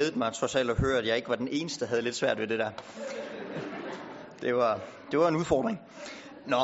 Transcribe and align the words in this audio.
glædet 0.00 0.16
mig 0.16 0.32
trods 0.32 0.54
alt 0.54 0.70
at 0.70 0.78
høre, 0.78 0.98
at 0.98 1.06
jeg 1.06 1.16
ikke 1.16 1.28
var 1.28 1.36
den 1.36 1.48
eneste, 1.48 1.80
der 1.80 1.86
havde 1.86 2.02
lidt 2.02 2.14
svært 2.14 2.38
ved 2.38 2.46
det 2.46 2.58
der. 2.58 2.70
Det 4.42 4.54
var, 4.54 4.80
det 5.10 5.18
var 5.18 5.28
en 5.28 5.36
udfordring. 5.36 5.80
Nå, 6.46 6.60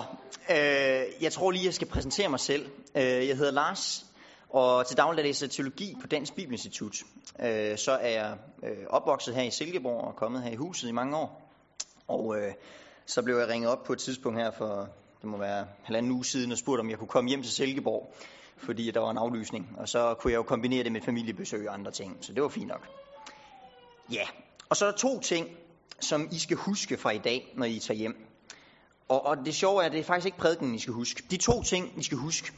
øh, 0.51 1.03
jeg 1.21 1.33
tror 1.33 1.51
lige, 1.51 1.65
jeg 1.65 1.75
skal 1.75 1.89
præsentere 1.89 2.29
mig 2.29 2.41
selv. 2.41 2.71
Øh, 2.95 3.03
jeg 3.03 3.37
hedder 3.37 3.53
Lars, 3.53 4.07
og 4.49 4.87
til 4.87 4.97
daglig 4.97 5.25
læser 5.25 5.47
jeg 5.47 5.51
teologi 5.51 5.97
på 6.01 6.07
Dansk 6.07 6.35
Bibelinstitut. 6.35 6.97
Øh, 7.41 7.79
så 7.79 7.93
er 7.93 8.09
jeg 8.09 8.37
øh, 8.63 8.87
opvokset 8.89 9.35
her 9.35 9.43
i 9.43 9.51
Silkeborg 9.51 10.05
og 10.05 10.17
kommet 10.17 10.43
her 10.43 10.51
i 10.51 10.57
huset 10.57 10.89
i 10.89 10.93
mange 10.93 11.17
år. 11.17 11.53
Og 12.09 12.37
øh, 12.39 12.53
så 13.07 13.23
blev 13.23 13.37
jeg 13.37 13.49
ringet 13.49 13.71
op 13.71 13.83
på 13.85 13.93
et 13.93 13.99
tidspunkt 13.99 14.39
her 14.39 14.51
for, 14.51 14.89
det 15.21 15.29
må 15.29 15.37
være 15.37 15.67
halvanden 15.83 16.13
uge 16.13 16.25
siden, 16.25 16.53
og 16.53 16.59
spurgte, 16.59 16.81
om 16.81 16.91
jeg 16.91 16.99
kunne 16.99 17.09
komme 17.09 17.29
hjem 17.29 17.43
til 17.43 17.53
Silkeborg, 17.53 18.15
fordi 18.57 18.91
der 18.91 19.01
var 19.01 19.11
en 19.11 19.19
aflysning. 19.19 19.77
Og 19.79 19.89
så 19.89 20.15
kunne 20.15 20.31
jeg 20.31 20.39
jo 20.39 20.43
kombinere 20.43 20.85
det 20.85 20.93
med 20.93 21.01
familiebesøg 21.01 21.69
og 21.69 21.75
andre 21.75 21.91
ting, 21.91 22.19
så 22.21 22.33
det 22.33 22.43
var 22.43 22.49
fint 22.49 22.69
nok. 22.69 23.04
Ja, 24.13 24.27
og 24.69 24.77
så 24.77 24.87
er 24.87 24.91
der 24.91 24.99
to 24.99 25.21
ting, 25.21 25.49
som 26.01 26.29
I 26.33 26.39
skal 26.39 26.57
huske 26.57 26.97
fra 26.97 27.11
i 27.11 27.19
dag, 27.19 27.53
når 27.57 27.67
I 27.67 27.79
tager 27.79 27.99
hjem. 27.99 28.17
Og, 29.09 29.27
og 29.27 29.37
det 29.45 29.55
sjove 29.55 29.83
er, 29.83 29.87
at 29.87 29.93
det 29.93 30.01
er 30.01 30.05
faktisk 30.05 30.27
ikke 30.27 30.39
prædiken, 30.39 30.75
I 30.75 30.79
skal 30.79 30.95
huske. 30.95 31.23
De 31.31 31.37
to 31.37 31.63
ting, 31.63 31.93
I 31.97 32.03
skal 32.03 32.19
huske, 32.19 32.53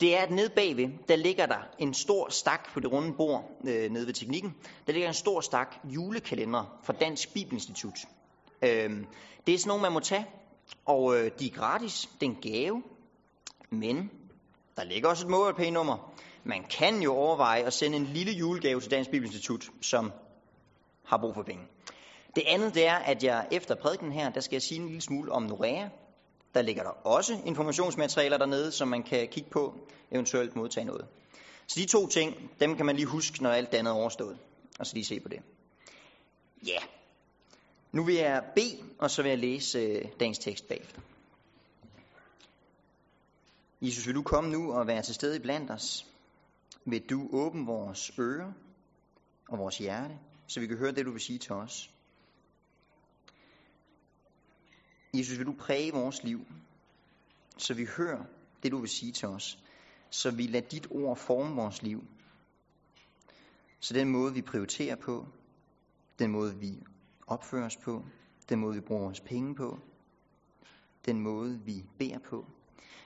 det 0.00 0.16
er, 0.16 0.22
at 0.22 0.30
nede 0.30 0.48
bagved, 0.48 0.88
der 1.08 1.16
ligger 1.16 1.46
der 1.46 1.58
en 1.78 1.94
stor 1.94 2.28
stak 2.28 2.72
på 2.72 2.80
det 2.80 2.92
runde 2.92 3.12
bord 3.12 3.50
øh, 3.68 3.90
nede 3.90 4.06
ved 4.06 4.14
teknikken. 4.14 4.54
Der 4.86 4.92
ligger 4.92 5.08
en 5.08 5.14
stor 5.14 5.40
stak 5.40 5.76
julekalender 5.84 6.78
fra 6.82 6.92
Dansk 6.92 7.34
Bibelinstitut. 7.34 7.98
Øh, 8.62 8.90
det 9.46 9.54
er 9.54 9.58
sådan 9.58 9.68
nogle, 9.68 9.82
man 9.82 9.92
må 9.92 10.00
tage, 10.00 10.26
og 10.84 11.16
øh, 11.16 11.30
de 11.38 11.46
er 11.46 11.50
gratis. 11.50 12.08
Det 12.20 12.26
er 12.26 12.30
en 12.30 12.52
gave. 12.52 12.82
Men 13.70 14.10
der 14.76 14.84
ligger 14.84 15.08
også 15.08 15.26
et 15.26 15.30
MobilePay-nummer. 15.30 16.12
Man 16.44 16.64
kan 16.64 17.02
jo 17.02 17.14
overveje 17.14 17.62
at 17.62 17.72
sende 17.72 17.96
en 17.96 18.04
lille 18.04 18.32
julegave 18.32 18.80
til 18.80 18.90
Dansk 18.90 19.10
Bibelinstitut, 19.10 19.70
som 19.82 20.12
har 21.12 21.18
brug 21.18 21.34
for 21.34 21.42
penge. 21.42 21.64
Det 22.36 22.44
andet 22.46 22.74
det 22.74 22.86
er, 22.86 22.94
at 22.96 23.24
jeg 23.24 23.48
efter 23.50 23.74
prædiken 23.74 24.12
her, 24.12 24.30
der 24.30 24.40
skal 24.40 24.54
jeg 24.54 24.62
sige 24.62 24.80
en 24.80 24.86
lille 24.86 25.00
smule 25.00 25.32
om 25.32 25.42
Norea. 25.42 25.88
Der 26.54 26.62
ligger 26.62 26.82
der 26.82 27.06
også 27.06 27.38
informationsmaterialer 27.46 28.38
dernede, 28.38 28.72
som 28.72 28.88
man 28.88 29.02
kan 29.02 29.28
kigge 29.28 29.50
på, 29.50 29.74
eventuelt 30.12 30.56
modtage 30.56 30.84
noget. 30.84 31.06
Så 31.66 31.80
de 31.80 31.86
to 31.86 32.06
ting, 32.06 32.50
dem 32.60 32.76
kan 32.76 32.86
man 32.86 32.96
lige 32.96 33.06
huske, 33.06 33.42
når 33.42 33.50
alt 33.50 33.72
det 33.72 33.78
andet 33.78 33.90
er 33.90 33.94
overstået. 33.94 34.38
Og 34.78 34.86
så 34.86 34.94
lige 34.94 35.04
se 35.04 35.20
på 35.20 35.28
det. 35.28 35.40
Ja. 36.66 36.78
Nu 37.92 38.04
vil 38.04 38.14
jeg 38.14 38.42
bede, 38.54 38.78
og 38.98 39.10
så 39.10 39.22
vil 39.22 39.28
jeg 39.28 39.38
læse 39.38 39.78
øh, 39.78 40.04
dagens 40.20 40.38
tekst 40.38 40.68
bagefter. 40.68 41.00
Jesus, 43.82 44.06
vil 44.06 44.14
du 44.14 44.22
komme 44.22 44.50
nu 44.50 44.72
og 44.72 44.86
være 44.86 45.02
til 45.02 45.14
stede 45.14 45.40
blandt 45.40 45.70
os? 45.70 46.06
Vil 46.84 47.10
du 47.10 47.28
åbne 47.32 47.66
vores 47.66 48.12
ører 48.18 48.52
og 49.48 49.58
vores 49.58 49.78
hjerte, 49.78 50.18
så 50.52 50.60
vi 50.60 50.66
kan 50.66 50.76
høre 50.76 50.92
det, 50.92 51.06
du 51.06 51.10
vil 51.10 51.20
sige 51.20 51.38
til 51.38 51.52
os? 51.52 51.94
Jesus, 55.14 55.38
vil 55.38 55.46
du 55.46 55.52
præge 55.58 55.92
vores 55.92 56.22
liv, 56.24 56.46
så 57.58 57.74
vi 57.74 57.86
hører 57.96 58.24
det, 58.62 58.72
du 58.72 58.78
vil 58.78 58.88
sige 58.88 59.12
til 59.12 59.28
os, 59.28 59.58
så 60.10 60.30
vi 60.30 60.46
lader 60.46 60.68
dit 60.68 60.86
ord 60.90 61.16
forme 61.16 61.54
vores 61.56 61.82
liv, 61.82 62.04
så 63.80 63.94
den 63.94 64.08
måde, 64.08 64.34
vi 64.34 64.42
prioriterer 64.42 64.96
på, 64.96 65.26
den 66.18 66.30
måde, 66.30 66.56
vi 66.56 66.82
opfører 67.26 67.66
os 67.66 67.76
på, 67.76 68.04
den 68.48 68.58
måde, 68.58 68.74
vi 68.74 68.80
bruger 68.80 69.02
vores 69.02 69.20
penge 69.20 69.54
på, 69.54 69.78
den 71.06 71.20
måde, 71.20 71.60
vi 71.64 71.84
beder 71.98 72.18
på, 72.18 72.46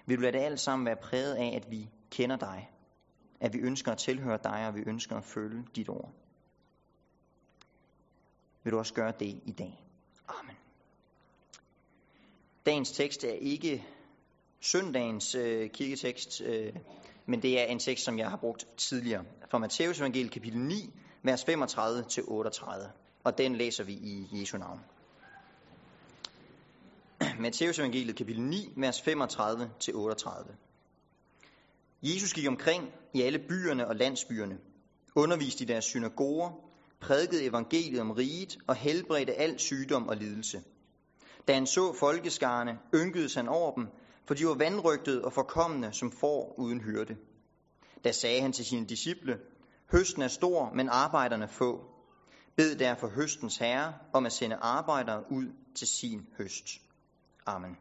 vil 0.06 0.16
du 0.16 0.22
lade 0.22 0.32
det 0.32 0.44
alt 0.44 0.60
sammen 0.60 0.86
være 0.86 0.96
præget 1.02 1.34
af, 1.34 1.56
at 1.56 1.70
vi 1.70 1.90
kender 2.10 2.36
dig, 2.36 2.70
at 3.40 3.52
vi 3.52 3.58
ønsker 3.58 3.92
at 3.92 3.98
tilhøre 3.98 4.38
dig, 4.44 4.68
og 4.68 4.74
vi 4.74 4.82
ønsker 4.86 5.16
at 5.16 5.24
følge 5.24 5.64
dit 5.74 5.88
ord. 5.88 6.25
Vil 8.66 8.72
du 8.72 8.78
også 8.78 8.94
gøre 8.94 9.12
det 9.20 9.40
i 9.44 9.52
dag? 9.58 9.84
Amen. 10.28 10.56
Dagens 12.66 12.90
tekst 12.90 13.24
er 13.24 13.32
ikke 13.32 13.86
søndagens 14.60 15.34
øh, 15.34 15.70
kirketekst, 15.70 16.40
øh, 16.40 16.72
men 17.26 17.42
det 17.42 17.60
er 17.60 17.64
en 17.64 17.78
tekst, 17.78 18.04
som 18.04 18.18
jeg 18.18 18.30
har 18.30 18.36
brugt 18.36 18.66
tidligere. 18.76 19.24
Fra 19.50 19.58
Matteus 19.58 20.00
evangeliet 20.00 20.30
kapitel 20.30 20.58
9, 20.58 20.94
vers 21.22 21.42
35-38. 21.42 22.88
Og 23.24 23.38
den 23.38 23.56
læser 23.56 23.84
vi 23.84 23.92
i 23.92 24.28
Jesu 24.32 24.58
navn. 24.58 24.80
Matteus 27.40 27.78
evangeliet 27.78 28.16
kapitel 28.16 28.42
9, 28.42 28.72
vers 28.76 29.00
35-38. 29.00 30.52
Jesus 32.02 32.34
gik 32.34 32.48
omkring 32.48 32.92
i 33.14 33.22
alle 33.22 33.38
byerne 33.38 33.86
og 33.88 33.96
landsbyerne, 33.96 34.58
underviste 35.14 35.64
i 35.64 35.66
deres 35.66 35.84
synagoger, 35.84 36.65
prædikede 37.00 37.44
evangeliet 37.44 38.00
om 38.00 38.10
riget 38.10 38.58
og 38.66 38.74
helbredte 38.74 39.34
al 39.34 39.58
sygdom 39.58 40.08
og 40.08 40.16
lidelse. 40.16 40.62
Da 41.48 41.54
han 41.54 41.66
så 41.66 41.92
folkeskarne, 41.92 42.78
ynkedes 42.94 43.34
han 43.34 43.48
over 43.48 43.74
dem, 43.74 43.88
for 44.24 44.34
de 44.34 44.46
var 44.46 44.54
vandrygtede 44.54 45.24
og 45.24 45.32
forkommende 45.32 45.92
som 45.92 46.12
får 46.12 46.54
uden 46.58 46.80
hyrde. 46.80 47.16
Da 48.04 48.12
sagde 48.12 48.40
han 48.40 48.52
til 48.52 48.64
sine 48.64 48.86
disciple, 48.86 49.38
Høsten 49.92 50.22
er 50.22 50.28
stor, 50.28 50.72
men 50.74 50.88
arbejderne 50.88 51.48
få. 51.48 51.84
Bed 52.56 52.76
derfor 52.76 53.08
høstens 53.08 53.56
herre 53.56 53.94
om 54.12 54.26
at 54.26 54.32
sende 54.32 54.56
arbejdere 54.56 55.32
ud 55.32 55.46
til 55.74 55.86
sin 55.86 56.26
høst. 56.38 56.68
Amen. 57.46 57.76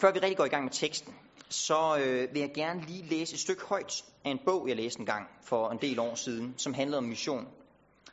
Før 0.00 0.12
vi 0.12 0.18
rigtig 0.18 0.36
går 0.36 0.44
i 0.44 0.48
gang 0.48 0.64
med 0.64 0.72
teksten, 0.72 1.14
så 1.48 1.98
øh, 1.98 2.34
vil 2.34 2.40
jeg 2.40 2.50
gerne 2.54 2.80
lige 2.80 3.06
læse 3.06 3.34
et 3.34 3.40
stykke 3.40 3.64
højt 3.64 4.04
af 4.24 4.30
en 4.30 4.38
bog, 4.44 4.68
jeg 4.68 4.76
læste 4.76 5.00
en 5.00 5.06
gang 5.06 5.28
for 5.42 5.70
en 5.70 5.78
del 5.80 5.98
år 5.98 6.14
siden, 6.14 6.54
som 6.56 6.74
handlede 6.74 6.98
om 6.98 7.04
mission 7.04 7.48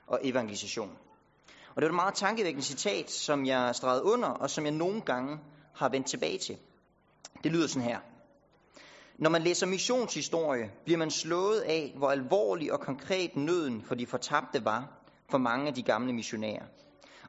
og 0.08 0.20
evangelisation. 0.24 0.98
Og 1.76 1.82
det 1.82 1.84
var 1.84 1.90
et 1.90 1.96
meget 1.96 2.14
tankevækkende 2.14 2.66
citat, 2.66 3.12
som 3.12 3.46
jeg 3.46 3.76
stregede 3.76 4.04
under, 4.04 4.28
og 4.28 4.50
som 4.50 4.66
jeg 4.66 4.74
nogle 4.74 5.02
gange 5.02 5.40
har 5.76 5.90
vendt 5.90 6.08
tilbage 6.08 6.38
til. 6.38 6.58
Det 7.44 7.52
lyder 7.52 7.68
sådan 7.68 7.88
her. 7.90 8.00
Når 9.18 9.30
man 9.30 9.42
læser 9.42 9.68
missionshistorie, 9.68 10.72
bliver 10.86 10.98
man 10.98 11.12
slået 11.12 11.60
af, 11.60 11.94
hvor 11.98 12.12
alvorlig 12.12 12.74
og 12.74 12.80
konkret 12.80 13.36
nøden 13.36 13.82
for 13.82 13.96
de 13.96 14.06
fortabte 14.06 14.66
var 14.66 14.88
for 15.30 15.38
mange 15.38 15.68
af 15.68 15.74
de 15.74 15.84
gamle 15.84 16.14
missionærer, 16.14 16.66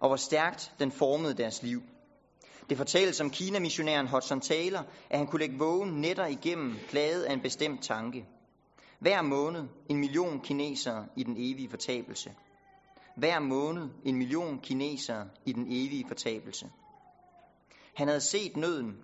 og 0.00 0.08
hvor 0.08 0.16
stærkt 0.16 0.72
den 0.78 0.92
formede 0.92 1.34
deres 1.34 1.62
liv. 1.62 1.82
Det 2.68 2.76
fortælles 2.76 3.20
om 3.20 3.30
Kina-missionæren 3.30 4.08
Hudson 4.08 4.40
Taylor, 4.40 4.84
at 5.10 5.18
han 5.18 5.26
kunne 5.26 5.40
lægge 5.40 5.58
vågen 5.58 6.00
netter 6.00 6.26
igennem, 6.26 6.76
plaget 6.88 7.22
af 7.22 7.32
en 7.32 7.40
bestemt 7.40 7.82
tanke. 7.82 8.26
Hver 8.98 9.22
måned 9.22 9.68
en 9.88 9.96
million 9.96 10.40
kinesere 10.40 11.06
i 11.16 11.22
den 11.22 11.34
evige 11.38 11.70
fortabelse. 11.70 12.34
Hver 13.16 13.38
måned 13.38 13.88
en 14.04 14.16
million 14.16 14.60
kinesere 14.60 15.28
i 15.46 15.52
den 15.52 15.66
evige 15.66 16.04
fortabelse. 16.08 16.70
Han 17.94 18.08
havde 18.08 18.20
set 18.20 18.56
nøden, 18.56 18.96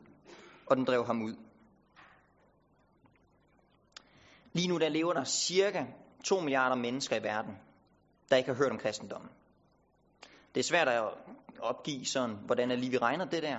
og 0.67 0.77
den 0.77 0.85
drev 0.85 1.07
ham 1.07 1.23
ud. 1.23 1.35
Lige 4.53 4.69
nu 4.69 4.79
der 4.79 4.89
lever 4.89 5.13
der 5.13 5.25
cirka 5.25 5.85
2 6.25 6.41
milliarder 6.41 6.77
mennesker 6.77 7.17
i 7.17 7.23
verden, 7.23 7.57
der 8.31 8.37
ikke 8.37 8.49
har 8.49 8.57
hørt 8.57 8.71
om 8.71 8.79
kristendommen. 8.79 9.31
Det 10.55 10.61
er 10.61 10.65
svært 10.65 10.89
at 10.89 11.05
opgive 11.63 12.05
sådan, 12.05 12.37
hvordan 12.47 12.71
er 12.71 12.77
lige 12.77 12.91
vi 12.91 12.99
regner 12.99 13.25
det 13.25 13.43
der. 13.43 13.59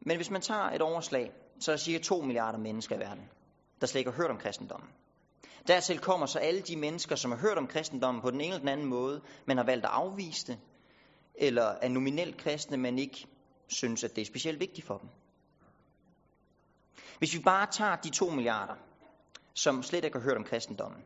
Men 0.00 0.16
hvis 0.16 0.30
man 0.30 0.40
tager 0.40 0.70
et 0.70 0.82
overslag, 0.82 1.32
så 1.60 1.72
er 1.72 1.76
der 1.76 1.80
cirka 1.80 2.04
2 2.04 2.22
milliarder 2.22 2.58
mennesker 2.58 2.96
i 2.96 2.98
verden, 2.98 3.28
der 3.80 3.86
slet 3.86 3.98
ikke 3.98 4.10
har 4.10 4.16
hørt 4.16 4.30
om 4.30 4.38
kristendommen. 4.38 4.88
Dertil 5.66 5.98
kommer 5.98 6.26
så 6.26 6.38
alle 6.38 6.60
de 6.60 6.76
mennesker, 6.76 7.16
som 7.16 7.30
har 7.30 7.38
hørt 7.38 7.58
om 7.58 7.66
kristendommen 7.66 8.22
på 8.22 8.30
den 8.30 8.40
ene 8.40 8.48
eller 8.48 8.58
den 8.58 8.68
anden 8.68 8.86
måde, 8.86 9.20
men 9.46 9.56
har 9.56 9.64
valgt 9.64 9.84
at 9.84 9.90
afvise 9.90 10.46
det, 10.46 10.58
eller 11.34 11.62
er 11.62 11.88
nominelt 11.88 12.36
kristne, 12.36 12.76
men 12.76 12.98
ikke 12.98 13.26
synes, 13.68 14.04
at 14.04 14.16
det 14.16 14.22
er 14.22 14.26
specielt 14.26 14.60
vigtigt 14.60 14.86
for 14.86 14.98
dem. 14.98 15.08
Hvis 17.18 17.34
vi 17.34 17.38
bare 17.44 17.66
tager 17.66 17.96
de 17.96 18.10
2 18.10 18.30
milliarder, 18.30 18.74
som 19.54 19.82
slet 19.82 20.04
ikke 20.04 20.18
har 20.18 20.24
hørt 20.24 20.36
om 20.36 20.44
kristendommen, 20.44 21.02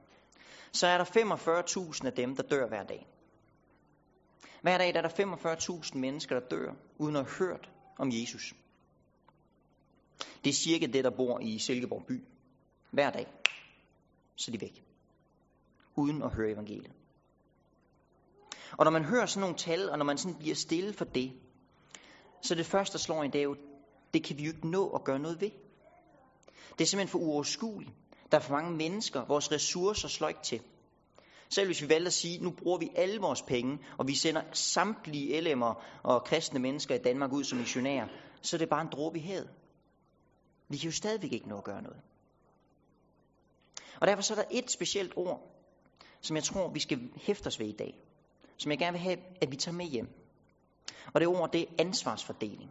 så 0.73 0.87
er 0.87 0.99
der 0.99 1.05
45.000 1.05 2.07
af 2.07 2.13
dem, 2.13 2.37
der 2.37 2.43
dør 2.43 2.69
hver 2.69 2.83
dag. 2.83 3.07
Hver 4.65 4.79
dag 4.79 4.95
der 4.95 5.03
er 5.03 5.09
der 5.09 5.55
45.000 5.55 5.99
mennesker, 5.99 6.41
der 6.41 6.49
dør, 6.49 6.73
uden 6.99 7.17
at 7.17 7.25
have 7.25 7.49
hørt 7.49 7.71
om 7.99 8.09
Jesus. 8.13 8.55
Det 10.45 10.51
er 10.51 10.55
cirka 10.55 10.87
det, 10.87 11.05
der 11.05 11.11
bor 11.11 11.41
i 11.41 11.59
Silkeborg 11.59 12.05
by. 12.09 12.25
Hver 12.91 13.11
dag. 13.11 13.27
Så 14.37 14.51
er 14.51 14.53
de 14.53 14.61
væk. 14.61 14.85
Uden 15.97 16.23
at 16.23 16.31
høre 16.31 16.51
evangeliet. 16.51 16.93
Og 18.73 18.85
når 18.85 18.91
man 18.91 19.05
hører 19.05 19.27
sådan 19.27 19.41
nogle 19.41 19.57
tal, 19.57 19.91
og 19.91 19.99
når 19.99 20.05
man 20.05 20.19
sådan 20.19 20.39
bliver 20.39 20.55
stille 20.55 20.93
for 20.93 21.05
det, 21.05 21.33
så 22.43 22.55
det 22.55 22.67
første, 22.67 22.93
der 22.93 22.99
slår 22.99 23.23
en, 23.23 23.31
dag, 23.31 23.47
det 24.15 24.25
kan 24.25 24.39
vi 24.39 24.43
jo 24.45 24.53
ikke 24.53 24.71
nå 24.71 24.89
at 24.89 25.05
gøre 25.05 25.19
noget 25.19 25.41
ved. 25.41 25.51
Det 26.79 26.81
er 26.81 26.87
simpelthen 26.87 27.09
for 27.09 27.19
uoverskueligt. 27.19 27.93
Der 28.33 28.39
er 28.39 28.43
for 28.43 28.55
mange 28.55 28.77
mennesker, 28.77 29.25
vores 29.25 29.53
ressourcer 29.53 30.09
slår 30.09 30.29
ikke 30.29 30.43
til. 30.43 30.61
Selv 31.49 31.67
hvis 31.67 31.83
vi 31.83 31.89
valgte 31.89 32.07
at 32.07 32.13
sige, 32.13 32.39
nu 32.39 32.51
bruger 32.51 32.79
vi 32.79 32.91
alle 32.97 33.21
vores 33.21 33.43
penge, 33.43 33.79
og 33.99 34.09
vi 34.09 34.15
sender 34.15 34.43
samtlige 34.53 35.41
LM'er 35.41 35.83
og 36.03 36.25
kristne 36.25 36.61
mennesker 36.61 36.95
i 36.95 36.99
Danmark 36.99 37.33
ud 37.33 37.45
som 37.45 37.59
missionærer, 37.59 38.09
så 38.43 38.57
er 38.57 38.59
det 38.59 38.69
bare 38.69 38.83
en 38.83 38.89
dråbe 38.93 39.19
i 39.19 39.23
havet. 39.23 39.51
Vi 40.69 40.77
kan 40.77 40.91
jo 40.91 40.97
stadigvæk 40.97 41.33
ikke 41.33 41.49
nå 41.49 41.59
at 41.59 41.65
gøre 41.65 41.83
noget. 41.83 42.01
Og 44.01 44.07
derfor 44.07 44.23
så 44.23 44.35
er 44.35 44.39
der 44.39 44.49
et 44.51 44.71
specielt 44.71 45.13
ord, 45.17 45.51
som 46.21 46.37
jeg 46.37 46.45
tror, 46.45 46.69
vi 46.69 46.81
skal 46.81 47.11
hæfte 47.17 47.47
os 47.47 47.61
ved 47.61 47.67
i 47.67 47.77
dag. 47.79 47.95
Som 48.57 48.71
jeg 48.71 48.79
gerne 48.79 48.93
vil 48.93 49.01
have, 49.01 49.19
at 49.43 49.51
vi 49.51 49.57
tager 49.57 49.77
med 49.77 49.87
hjem. 49.87 50.09
Og 51.15 51.21
det 51.21 51.29
ord, 51.29 51.53
det 51.53 51.63
er 51.63 51.67
ansvarsfordeling. 51.79 52.71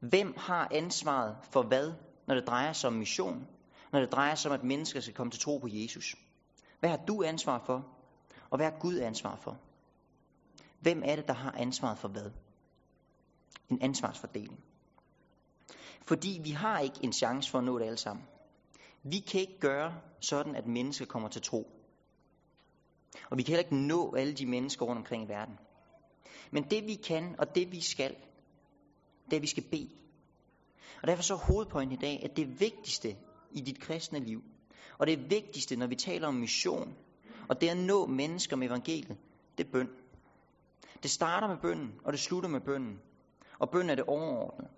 Hvem 0.00 0.34
har 0.36 0.68
ansvaret 0.72 1.36
for 1.52 1.62
hvad, 1.62 1.92
når 2.26 2.34
det 2.34 2.46
drejer 2.46 2.72
sig 2.72 2.88
om 2.88 2.94
mission? 2.94 3.46
Når 3.92 4.00
det 4.00 4.12
drejer 4.12 4.34
sig 4.34 4.50
om, 4.50 4.58
at 4.58 4.64
mennesker 4.64 5.00
skal 5.00 5.14
komme 5.14 5.30
til 5.30 5.40
tro 5.40 5.58
på 5.58 5.68
Jesus? 5.70 6.14
Hvad 6.80 6.90
har 6.90 6.96
du 6.96 7.22
ansvar 7.22 7.62
for? 7.66 7.86
Og 8.50 8.56
hvad 8.56 8.70
har 8.70 8.78
Gud 8.78 8.98
ansvar 8.98 9.36
for? 9.36 9.58
Hvem 10.80 11.02
er 11.04 11.16
det, 11.16 11.28
der 11.28 11.34
har 11.34 11.52
ansvaret 11.52 11.98
for 11.98 12.08
hvad? 12.08 12.30
En 13.70 13.82
ansvarsfordeling. 13.82 14.64
Fordi 16.06 16.40
vi 16.44 16.50
har 16.50 16.78
ikke 16.78 16.98
en 17.02 17.12
chance 17.12 17.50
for 17.50 17.58
at 17.58 17.64
nå 17.64 17.78
det 17.78 17.84
alle 17.84 17.98
sammen. 17.98 18.26
Vi 19.02 19.18
kan 19.18 19.40
ikke 19.40 19.58
gøre 19.60 20.00
sådan, 20.20 20.56
at 20.56 20.66
mennesker 20.66 21.06
kommer 21.06 21.28
til 21.28 21.42
tro. 21.42 21.70
Og 23.30 23.38
vi 23.38 23.42
kan 23.42 23.52
heller 23.52 23.64
ikke 23.64 23.86
nå 23.86 24.14
alle 24.14 24.34
de 24.34 24.46
mennesker 24.46 24.86
rundt 24.86 24.98
omkring 24.98 25.24
i 25.24 25.28
verden. 25.28 25.58
Men 26.50 26.70
det 26.70 26.86
vi 26.86 26.94
kan, 26.94 27.34
og 27.38 27.54
det 27.54 27.72
vi 27.72 27.80
skal, 27.80 28.14
det 29.24 29.32
er, 29.32 29.36
at 29.36 29.42
vi 29.42 29.46
skal 29.46 29.64
bede. 29.70 29.90
Og 31.02 31.08
derfor 31.08 31.22
så 31.22 31.34
hovedpointen 31.34 31.98
i 31.98 32.00
dag, 32.00 32.20
at 32.22 32.36
det 32.36 32.60
vigtigste 32.60 33.16
i 33.50 33.60
dit 33.60 33.80
kristne 33.80 34.18
liv, 34.18 34.42
og 34.98 35.06
det 35.06 35.30
vigtigste, 35.30 35.76
når 35.76 35.86
vi 35.86 35.96
taler 35.96 36.28
om 36.28 36.34
mission, 36.34 36.96
og 37.48 37.60
det 37.60 37.68
at 37.68 37.76
nå 37.76 38.06
mennesker 38.06 38.56
med 38.56 38.66
evangeliet, 38.66 39.16
det 39.58 39.66
er 39.66 39.70
bøn. 39.70 39.88
Det 41.02 41.10
starter 41.10 41.48
med 41.48 41.56
bønnen, 41.56 42.00
og 42.04 42.12
det 42.12 42.20
slutter 42.20 42.48
med 42.48 42.60
bønnen. 42.60 43.00
Og 43.58 43.70
bøn 43.70 43.90
er 43.90 43.94
det 43.94 44.04
overordnede. 44.04 44.70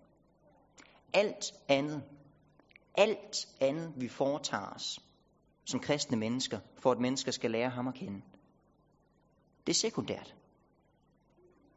Alt 1.13 1.45
andet, 1.69 2.03
alt 2.95 3.49
andet 3.61 3.93
vi 3.97 4.09
foretager 4.09 4.75
os 4.75 5.01
som 5.65 5.81
kristne 5.81 6.17
mennesker, 6.17 6.61
for 6.77 6.93
at 6.93 7.01
mennesker 7.01 7.33
skal 7.33 7.51
lære 7.51 7.71
ham 7.71 7.89
at 7.89 7.95
kende, 7.95 8.23
det 9.67 9.73
er 9.73 9.75
sekundært. 9.75 10.35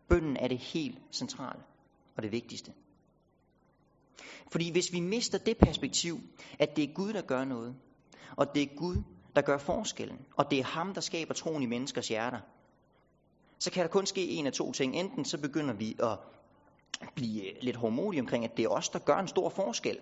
Bønnen 0.10 0.38
er 0.38 0.48
det 0.48 0.58
helt 0.58 0.98
centrale 1.12 1.64
og 2.16 2.24
det 2.24 2.32
vigtigste. 2.32 2.74
Fordi 4.52 4.72
hvis 4.72 4.94
vi 4.94 5.00
mister 5.00 5.38
det 5.38 5.58
perspektiv, 5.58 6.20
at 6.60 6.76
det 6.76 6.84
er 6.84 6.94
Gud, 6.94 7.14
der 7.14 7.22
gør 7.22 7.46
noget, 7.46 7.76
og 8.38 8.56
det 8.56 8.64
er 8.64 8.76
Gud, 8.76 8.96
der 9.36 9.42
gør 9.42 9.58
forskellen, 9.58 10.20
og 10.38 10.52
det 10.52 10.60
er 10.60 10.64
ham, 10.64 10.94
der 10.94 11.02
skaber 11.02 11.34
troen 11.34 11.64
i 11.64 11.66
menneskers 11.66 12.08
hjerter, 12.08 12.40
så 13.60 13.72
kan 13.72 13.84
der 13.84 13.90
kun 13.90 14.06
ske 14.06 14.30
en 14.30 14.48
af 14.48 14.54
to 14.54 14.72
ting. 14.72 14.96
Enten 14.96 15.26
så 15.26 15.38
begynder 15.38 15.74
vi 15.74 15.96
at 16.00 16.18
blive 17.16 17.62
lidt 17.62 17.76
hormodige 17.76 18.22
omkring, 18.22 18.46
at 18.46 18.58
det 18.58 18.66
er 18.66 18.70
os, 18.70 18.90
der 18.90 19.00
gør 19.00 19.18
en 19.18 19.28
stor 19.28 19.50
forskel. 19.50 20.00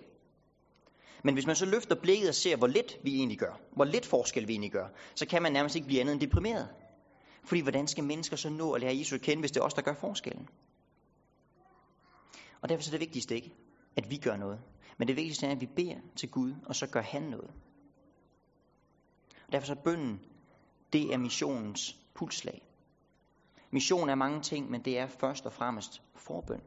Men 1.24 1.34
hvis 1.34 1.46
man 1.46 1.56
så 1.56 1.66
løfter 1.66 1.94
blikket 1.94 2.28
og 2.28 2.34
ser, 2.34 2.56
hvor 2.56 2.66
lidt 2.66 2.98
vi 3.02 3.16
egentlig 3.16 3.38
gør, 3.38 3.60
hvor 3.72 3.84
lidt 3.84 4.06
forskel 4.06 4.48
vi 4.48 4.52
egentlig 4.52 4.72
gør, 4.72 4.86
så 5.14 5.26
kan 5.26 5.42
man 5.42 5.52
nærmest 5.52 5.76
ikke 5.76 5.86
blive 5.86 6.00
andet 6.00 6.12
end 6.12 6.20
deprimeret. 6.20 6.68
Fordi 7.44 7.60
hvordan 7.60 7.86
skal 7.86 8.04
mennesker 8.04 8.36
så 8.36 8.50
nå 8.50 8.72
at 8.72 8.80
lære 8.80 8.96
Jesus 8.96 9.12
at 9.12 9.20
kende, 9.20 9.40
hvis 9.40 9.50
det 9.50 9.60
er 9.60 9.64
os, 9.64 9.74
der 9.74 9.82
gør 9.82 9.94
forskellen? 9.94 10.48
Og 12.60 12.68
derfor 12.68 12.88
er 12.88 12.90
det 12.90 13.00
vigtigste 13.00 13.34
ikke, 13.34 13.52
at 13.96 14.10
vi 14.10 14.16
gør 14.16 14.36
noget. 14.36 14.60
Men 14.98 15.08
det 15.08 15.16
vigtigste 15.16 15.46
er, 15.46 15.50
at 15.50 15.60
vi 15.60 15.66
beder 15.66 15.96
til 16.16 16.30
Gud, 16.30 16.54
og 16.66 16.76
så 16.76 16.86
gør 16.86 17.02
han 17.02 17.22
noget. 17.22 17.50
Og 19.50 19.52
derfor 19.52 19.66
så 19.66 19.74
bønden, 19.74 20.20
det 20.92 21.14
er 21.14 21.18
missionens 21.18 21.96
pulslag. 22.14 22.62
Mission 23.70 24.08
er 24.08 24.14
mange 24.14 24.42
ting, 24.42 24.70
men 24.70 24.84
det 24.84 24.98
er 24.98 25.06
først 25.06 25.46
og 25.46 25.52
fremmest 25.52 26.02
forbøn. 26.14 26.60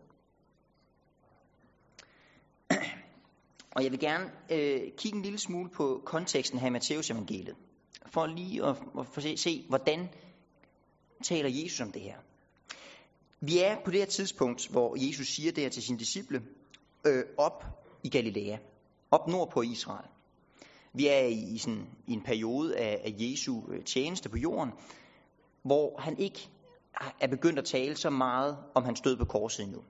Og 3.71 3.83
jeg 3.83 3.91
vil 3.91 4.00
gerne 4.00 4.31
øh, 4.51 4.91
kigge 4.97 5.18
en 5.18 5.21
lille 5.24 5.39
smule 5.39 5.69
på 5.69 6.01
konteksten 6.06 6.59
her 6.59 6.68
i 6.68 6.69
Matteus 6.69 7.09
evangeliet, 7.09 7.56
for 8.06 8.25
lige 8.25 8.65
at, 8.65 8.75
at 9.00 9.07
for 9.07 9.21
se, 9.21 9.38
se, 9.38 9.65
hvordan 9.69 10.09
taler 11.24 11.50
Jesus 11.50 11.81
om 11.81 11.91
det 11.91 12.01
her. 12.01 12.18
Vi 13.39 13.59
er 13.59 13.77
på 13.86 13.91
det 13.91 14.00
her 14.00 14.06
tidspunkt, 14.06 14.68
hvor 14.68 15.07
Jesus 15.07 15.27
siger 15.27 15.51
det 15.51 15.63
her 15.63 15.69
til 15.69 15.83
sine 15.83 16.00
disciple, 16.00 16.44
øh, 17.06 17.24
op 17.38 17.63
i 18.03 18.09
Galilea, 18.09 18.57
op 19.12 19.27
nord 19.27 19.51
på 19.51 19.62
Israel. 19.62 20.12
Vi 20.93 21.07
er 21.07 21.19
i, 21.19 21.53
i, 21.53 21.57
sådan, 21.57 21.87
i 22.07 22.13
en 22.13 22.21
periode 22.21 22.77
af, 22.77 23.01
af 23.05 23.15
Jesu 23.17 23.61
øh, 23.71 23.83
tjeneste 23.83 24.29
på 24.29 24.37
jorden, 24.37 24.73
hvor 25.63 25.99
han 25.99 26.17
ikke 26.17 26.49
er 27.19 27.27
begyndt 27.27 27.59
at 27.59 27.65
tale 27.65 27.95
så 27.95 28.09
meget 28.09 28.57
om 28.75 28.83
hans 28.83 29.01
død 29.01 29.17
på 29.17 29.25
korset 29.25 29.63
endnu. 29.63 29.81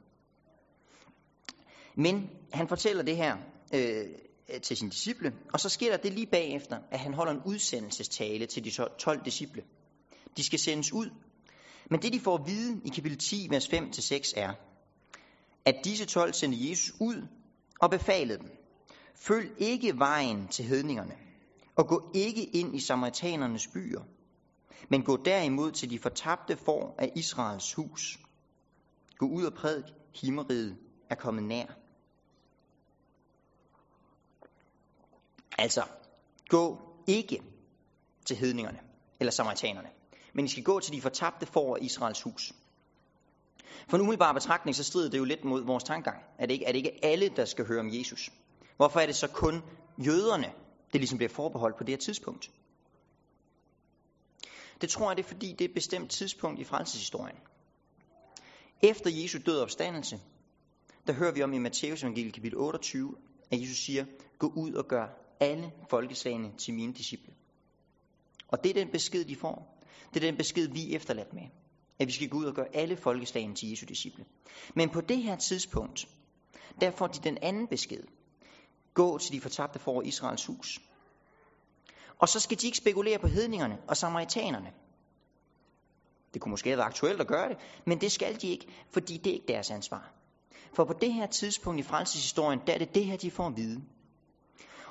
Men 1.95 2.29
han 2.53 2.67
fortæller 2.67 3.03
det 3.03 3.17
her 3.17 3.37
øh, 3.73 4.05
til 4.61 4.77
sine 4.77 4.91
disciple, 4.91 5.33
og 5.53 5.59
så 5.59 5.69
sker 5.69 5.89
der 5.89 5.97
det 5.97 6.13
lige 6.13 6.27
bagefter, 6.27 6.79
at 6.91 6.99
han 6.99 7.13
holder 7.13 7.31
en 7.31 7.41
udsendelsestale 7.45 8.45
til 8.45 8.63
de 8.63 8.69
12 8.99 9.25
disciple. 9.25 9.63
De 10.37 10.43
skal 10.43 10.59
sendes 10.59 10.93
ud. 10.93 11.09
Men 11.89 12.01
det 12.01 12.13
de 12.13 12.19
får 12.19 12.37
at 12.37 12.47
vide 12.47 12.81
i 12.85 12.89
kapitel 12.89 13.17
10, 13.17 13.47
vers 13.49 13.67
5-6 13.67 14.33
er, 14.35 14.53
at 15.65 15.75
disse 15.85 16.05
12 16.05 16.33
sendte 16.33 16.69
Jesus 16.69 16.95
ud 16.99 17.27
og 17.81 17.89
befalede 17.89 18.39
dem. 18.39 18.62
Følg 19.15 19.55
ikke 19.57 19.99
vejen 19.99 20.47
til 20.47 20.65
hedningerne, 20.65 21.15
og 21.75 21.87
gå 21.87 22.11
ikke 22.13 22.43
ind 22.43 22.75
i 22.75 22.79
samaritanernes 22.79 23.67
byer, 23.67 24.01
men 24.89 25.03
gå 25.03 25.17
derimod 25.17 25.71
til 25.71 25.89
de 25.89 25.99
fortabte 25.99 26.57
for 26.57 26.95
af 26.97 27.11
Israels 27.15 27.73
hus. 27.73 28.19
Gå 29.17 29.25
ud 29.25 29.45
og 29.45 29.53
prædik, 29.53 29.93
himmeriget 30.21 30.77
er 31.09 31.15
kommet 31.15 31.43
nær. 31.43 31.65
Altså, 35.57 35.83
gå 36.47 36.77
ikke 37.07 37.43
til 38.25 38.37
hedningerne 38.37 38.79
eller 39.19 39.31
samaritanerne, 39.31 39.89
men 40.33 40.45
I 40.45 40.47
skal 40.47 40.63
gå 40.63 40.79
til 40.79 40.93
de 40.93 41.01
fortabte 41.01 41.45
for 41.45 41.75
af 41.75 41.79
Israels 41.81 42.21
hus. 42.21 42.53
For 43.87 43.97
en 43.97 44.01
umiddelbar 44.01 44.33
betragtning, 44.33 44.75
så 44.75 44.83
strider 44.83 45.09
det 45.09 45.17
jo 45.17 45.23
lidt 45.23 45.43
mod 45.43 45.65
vores 45.65 45.83
tankegang. 45.83 46.23
Er 46.37 46.45
det, 46.45 46.53
ikke, 46.53 46.65
er 46.65 46.71
det 46.71 46.77
ikke 46.77 46.99
alle, 47.05 47.29
der 47.29 47.45
skal 47.45 47.67
høre 47.67 47.79
om 47.79 47.89
Jesus? 47.91 48.31
Hvorfor 48.77 48.99
er 48.99 49.05
det 49.05 49.15
så 49.15 49.27
kun 49.27 49.61
jøderne, 49.97 50.53
det 50.93 51.01
ligesom 51.01 51.17
bliver 51.17 51.29
forbeholdt 51.29 51.77
på 51.77 51.83
det 51.83 51.91
her 51.91 51.97
tidspunkt? 51.97 52.51
Det 54.81 54.89
tror 54.89 55.09
jeg, 55.09 55.17
det 55.17 55.23
er 55.23 55.27
fordi, 55.27 55.51
det 55.51 55.61
er 55.61 55.69
et 55.69 55.75
bestemt 55.75 56.11
tidspunkt 56.11 56.59
i 56.59 56.63
frelseshistorien. 56.63 57.37
Efter 58.81 59.09
Jesu 59.09 59.39
død 59.45 59.55
og 59.55 59.61
opstandelse, 59.61 60.19
der 61.07 61.13
hører 61.13 61.31
vi 61.31 61.43
om 61.43 61.53
i 61.53 61.57
Matteus 61.57 62.03
evangeliet 62.03 62.33
kapitel 62.33 62.57
28, 62.57 63.15
at 63.51 63.61
Jesus 63.61 63.77
siger, 63.77 64.05
gå 64.39 64.51
ud 64.55 64.73
og 64.73 64.87
gør 64.87 65.07
alle 65.39 65.71
folkeslagene 65.89 66.51
til 66.57 66.73
mine 66.73 66.93
disciple. 66.93 67.33
Og 68.47 68.63
det 68.63 68.69
er 68.69 68.73
den 68.73 68.91
besked, 68.91 69.25
de 69.25 69.35
får. 69.35 69.83
Det 70.13 70.23
er 70.23 70.27
den 70.27 70.37
besked, 70.37 70.67
vi 70.67 70.91
er 70.91 70.95
efterladt 70.95 71.33
med. 71.33 71.43
At 71.99 72.07
vi 72.07 72.11
skal 72.11 72.29
gå 72.29 72.37
ud 72.37 72.45
og 72.45 72.53
gøre 72.53 72.75
alle 72.75 72.97
folkeslagene 72.97 73.55
til 73.55 73.69
Jesu 73.69 73.85
disciple. 73.85 74.25
Men 74.75 74.89
på 74.89 75.01
det 75.01 75.23
her 75.23 75.35
tidspunkt, 75.35 76.07
der 76.81 76.91
får 76.91 77.07
de 77.07 77.19
den 77.23 77.37
anden 77.41 77.67
besked. 77.67 78.03
Gå 78.93 79.17
til 79.17 79.33
de 79.33 79.41
fortabte 79.41 79.79
for 79.79 80.01
Israels 80.01 80.45
hus. 80.45 80.79
Og 82.19 82.29
så 82.29 82.39
skal 82.39 82.61
de 82.61 82.65
ikke 82.65 82.77
spekulere 82.77 83.19
på 83.19 83.27
hedningerne 83.27 83.77
og 83.87 83.97
samaritanerne. 83.97 84.73
Det 86.33 86.41
kunne 86.41 86.49
måske 86.49 86.69
have 86.69 86.77
været 86.77 86.87
aktuelt 86.87 87.21
at 87.21 87.27
gøre 87.27 87.49
det, 87.49 87.57
men 87.85 88.01
det 88.01 88.11
skal 88.11 88.41
de 88.41 88.47
ikke, 88.47 88.67
fordi 88.91 89.17
det 89.17 89.29
er 89.29 89.33
ikke 89.33 89.47
deres 89.47 89.71
ansvar. 89.71 90.11
For 90.73 90.85
på 90.85 90.93
det 90.93 91.13
her 91.13 91.27
tidspunkt 91.27 91.79
i 91.79 91.83
frelseshistorien, 91.83 92.59
der 92.67 92.73
er 92.73 92.77
det 92.77 92.95
det 92.95 93.05
her, 93.05 93.17
de 93.17 93.31
får 93.31 93.47
at 93.47 93.57
vide. 93.57 93.81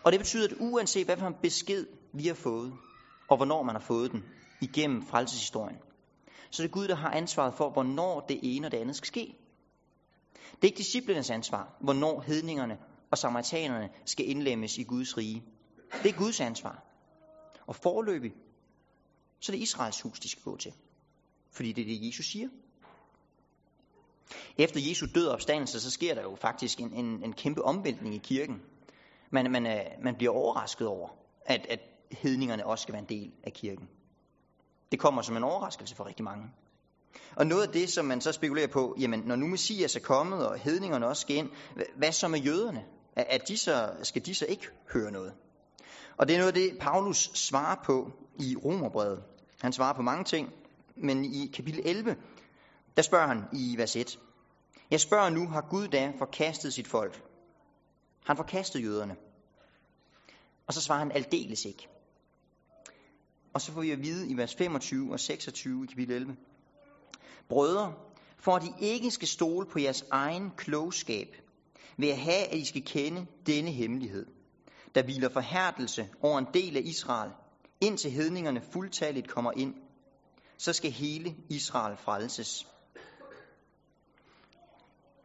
Og 0.04 0.12
det 0.12 0.20
betyder, 0.20 0.48
at 0.48 0.54
uanset 0.60 1.06
hvad 1.06 1.16
for 1.16 1.26
en 1.26 1.36
besked 1.42 1.86
vi 2.12 2.26
har 2.26 2.34
fået, 2.34 2.72
og 3.28 3.36
hvornår 3.36 3.62
man 3.62 3.74
har 3.74 3.82
fået 3.82 4.12
den 4.12 4.24
igennem 4.60 5.06
frelseshistorien, 5.06 5.78
så 6.50 6.62
er 6.62 6.66
det 6.66 6.74
Gud, 6.74 6.88
der 6.88 6.94
har 6.94 7.10
ansvaret 7.10 7.54
for, 7.54 7.70
hvornår 7.70 8.20
det 8.20 8.40
ene 8.42 8.66
og 8.66 8.72
det 8.72 8.78
andet 8.78 8.96
skal 8.96 9.06
ske. 9.06 9.36
Det 10.42 10.62
er 10.62 10.66
ikke 10.66 10.78
disciplinens 10.78 11.30
ansvar, 11.30 11.76
hvornår 11.80 12.20
hedningerne 12.20 12.78
og 13.12 13.18
samaritanerne 13.18 13.90
skal 14.04 14.28
indlemmes 14.28 14.78
i 14.78 14.82
Guds 14.82 15.16
rige. 15.16 15.44
Det 16.02 16.10
er 16.10 16.18
Guds 16.18 16.40
ansvar. 16.40 16.82
Og 17.66 17.76
forløbig, 17.76 18.32
så 19.40 19.52
er 19.52 19.56
det 19.56 19.62
Israels 19.62 20.00
hus, 20.00 20.20
de 20.20 20.28
skal 20.28 20.42
gå 20.42 20.56
til. 20.56 20.72
Fordi 21.50 21.72
det 21.72 21.82
er 21.82 21.86
det, 21.86 22.06
Jesus 22.06 22.26
siger. 22.26 22.48
Efter 24.58 24.80
Jesu 24.88 25.06
død 25.14 25.26
og 25.26 25.32
opstandelse, 25.32 25.80
så 25.80 25.90
sker 25.90 26.14
der 26.14 26.22
jo 26.22 26.36
faktisk 26.36 26.80
en, 26.80 26.92
en, 26.92 27.24
en 27.24 27.32
kæmpe 27.32 27.64
omvæltning 27.64 28.14
i 28.14 28.18
kirken. 28.18 28.62
Man, 29.30 29.50
man, 29.50 29.66
øh, 29.66 29.84
man 30.02 30.14
bliver 30.14 30.32
overrasket 30.32 30.86
over, 30.86 31.08
at, 31.46 31.66
at 31.66 31.80
hedningerne 32.10 32.66
også 32.66 32.82
skal 32.82 32.92
være 32.92 33.02
en 33.02 33.08
del 33.08 33.32
af 33.44 33.52
kirken. 33.52 33.88
Det 34.92 35.00
kommer 35.00 35.22
som 35.22 35.36
en 35.36 35.44
overraskelse 35.44 35.96
for 35.96 36.06
rigtig 36.06 36.24
mange. 36.24 36.50
Og 37.36 37.46
noget 37.46 37.66
af 37.66 37.72
det, 37.72 37.88
som 37.88 38.04
man 38.04 38.20
så 38.20 38.32
spekulerer 38.32 38.66
på, 38.66 38.96
jamen 39.00 39.20
når 39.20 39.36
nu 39.36 39.46
Messias 39.46 39.96
er 39.96 40.00
kommet, 40.00 40.46
og 40.46 40.58
hedningerne 40.58 41.06
også 41.06 41.20
skal 41.20 41.36
ind, 41.36 41.50
hvad 41.96 42.12
så 42.12 42.28
med 42.28 42.40
jøderne? 42.40 42.84
At 43.16 43.48
de 43.48 43.56
så, 43.56 43.92
skal 44.02 44.26
de 44.26 44.34
så 44.34 44.46
ikke 44.46 44.68
høre 44.92 45.10
noget? 45.10 45.34
Og 46.16 46.28
det 46.28 46.34
er 46.34 46.38
noget 46.38 46.52
af 46.52 46.54
det, 46.54 46.78
Paulus 46.80 47.30
svarer 47.34 47.76
på 47.84 48.12
i 48.40 48.56
Romerbrevet. 48.56 49.22
Han 49.60 49.72
svarer 49.72 49.92
på 49.92 50.02
mange 50.02 50.24
ting, 50.24 50.52
men 50.96 51.24
i 51.24 51.46
kapitel 51.46 51.80
11, 51.84 52.16
der 52.96 53.02
spørger 53.02 53.26
han 53.26 53.44
i 53.52 53.74
vers 53.78 53.96
1. 53.96 54.18
Jeg 54.90 55.00
spørger 55.00 55.30
nu, 55.30 55.48
har 55.48 55.66
Gud 55.70 55.88
da 55.88 56.12
forkastet 56.18 56.74
sit 56.74 56.88
folk? 56.88 57.22
Han 58.26 58.36
forkastet 58.36 58.82
jøderne. 58.82 59.16
Og 60.66 60.74
så 60.74 60.80
svarer 60.80 60.98
han 60.98 61.12
aldeles 61.12 61.64
ikke. 61.64 61.88
Og 63.54 63.60
så 63.60 63.72
får 63.72 63.80
vi 63.80 63.90
at 63.90 64.02
vide 64.02 64.28
i 64.28 64.36
vers 64.36 64.54
25 64.54 65.12
og 65.12 65.20
26 65.20 65.84
i 65.84 65.86
kapitel 65.86 66.14
11. 66.14 66.36
Brødre, 67.48 67.94
for 68.38 68.56
at 68.56 68.64
I 68.64 68.72
ikke 68.80 69.10
skal 69.10 69.28
stole 69.28 69.66
på 69.66 69.78
jeres 69.78 70.04
egen 70.10 70.50
klogskab, 70.56 71.36
vil 71.98 72.08
jeg 72.08 72.22
have, 72.22 72.46
at 72.46 72.58
I 72.58 72.64
skal 72.64 72.84
kende 72.84 73.26
denne 73.46 73.70
hemmelighed, 73.70 74.26
der 74.94 75.02
hviler 75.02 75.28
forhærdelse 75.28 76.08
over 76.20 76.38
en 76.38 76.46
del 76.54 76.76
af 76.76 76.82
Israel, 76.84 77.30
indtil 77.80 78.10
hedningerne 78.10 78.62
fuldtalligt 78.72 79.28
kommer 79.28 79.52
ind. 79.56 79.74
Så 80.58 80.72
skal 80.72 80.90
hele 80.90 81.36
Israel 81.50 81.96
frelses. 81.96 82.66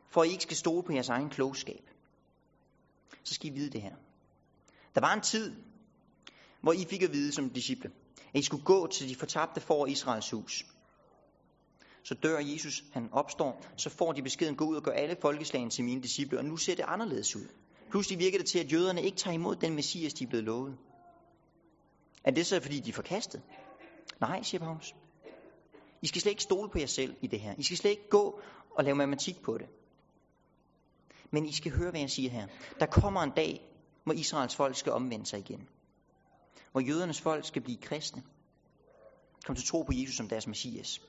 For 0.10 0.22
at 0.22 0.28
I 0.28 0.32
ikke 0.32 0.44
skal 0.44 0.58
stole 0.58 0.84
på 0.84 0.94
jeres 0.94 1.10
egen 1.10 1.30
klogskab, 1.30 1.90
så 3.24 3.34
skal 3.34 3.50
I 3.50 3.54
vide 3.54 3.70
det 3.70 3.82
her. 3.82 3.96
Der 4.96 5.02
var 5.02 5.14
en 5.14 5.22
tid, 5.22 5.56
hvor 6.62 6.74
I 6.74 6.86
fik 6.90 7.04
at 7.04 7.14
vide 7.14 7.32
som 7.32 7.50
disciple, 7.50 7.92
at 8.34 8.40
I 8.40 8.44
skulle 8.44 8.64
gå 8.64 8.88
til 8.88 9.10
de 9.10 9.16
fortabte 9.16 9.62
for 9.62 9.86
Israels 9.86 10.32
hus. 10.32 10.66
Så 12.08 12.14
dør 12.14 12.40
Jesus, 12.40 12.84
han 12.94 13.10
opstår, 13.12 13.62
så 13.78 13.90
får 13.90 14.14
de 14.14 14.22
beskeden, 14.22 14.56
gå 14.56 14.66
ud 14.66 14.76
og 14.76 14.84
gør 14.84 14.92
alle 14.92 15.16
folkeslagene 15.22 15.72
til 15.72 15.84
mine 15.84 16.02
disciple, 16.02 16.38
og 16.38 16.46
nu 16.46 16.58
ser 16.58 16.76
det 16.76 16.84
anderledes 16.88 17.36
ud. 17.36 17.48
Pludselig 17.90 18.20
virker 18.20 18.38
det 18.38 18.48
til, 18.48 18.60
at 18.60 18.72
jøderne 18.74 19.04
ikke 19.04 19.18
tager 19.18 19.34
imod 19.34 19.56
den 19.56 19.76
messias, 19.76 20.14
de 20.14 20.24
er 20.24 20.28
blevet 20.28 20.46
lovet. 20.46 20.78
Er 22.24 22.32
det 22.32 22.46
så, 22.46 22.60
fordi 22.60 22.80
de 22.80 22.90
er 22.90 22.94
forkastet? 22.94 23.42
Nej, 24.20 24.44
siger 24.44 24.60
Paulus. 24.60 24.96
I 26.02 26.08
skal 26.08 26.22
slet 26.22 26.30
ikke 26.30 26.44
stole 26.44 26.70
på 26.70 26.80
jer 26.80 26.86
selv 26.86 27.16
i 27.22 27.28
det 27.28 27.40
her. 27.40 27.56
I 27.58 27.64
skal 27.64 27.78
slet 27.78 27.92
ikke 27.92 28.10
gå 28.10 28.42
og 28.72 28.84
lave 28.84 28.96
matematik 28.96 29.42
på 29.42 29.58
det. 29.58 29.68
Men 31.32 31.46
I 31.46 31.54
skal 31.54 31.72
høre, 31.72 31.90
hvad 31.90 32.00
jeg 32.00 32.10
siger 32.10 32.30
her. 32.30 32.48
Der 32.80 32.86
kommer 32.86 33.22
en 33.22 33.32
dag, 33.36 33.62
hvor 34.04 34.14
Israels 34.14 34.56
folk 34.56 34.78
skal 34.78 34.92
omvende 34.92 35.26
sig 35.26 35.40
igen. 35.40 35.68
Hvor 36.72 36.82
jødernes 36.82 37.22
folk 37.22 37.46
skal 37.46 37.62
blive 37.62 37.78
kristne. 37.78 38.24
Kom 39.46 39.56
til 39.56 39.68
tro 39.68 39.82
på 39.82 39.92
Jesus 39.94 40.16
som 40.16 40.30
deres 40.30 40.48
messias. 40.48 41.02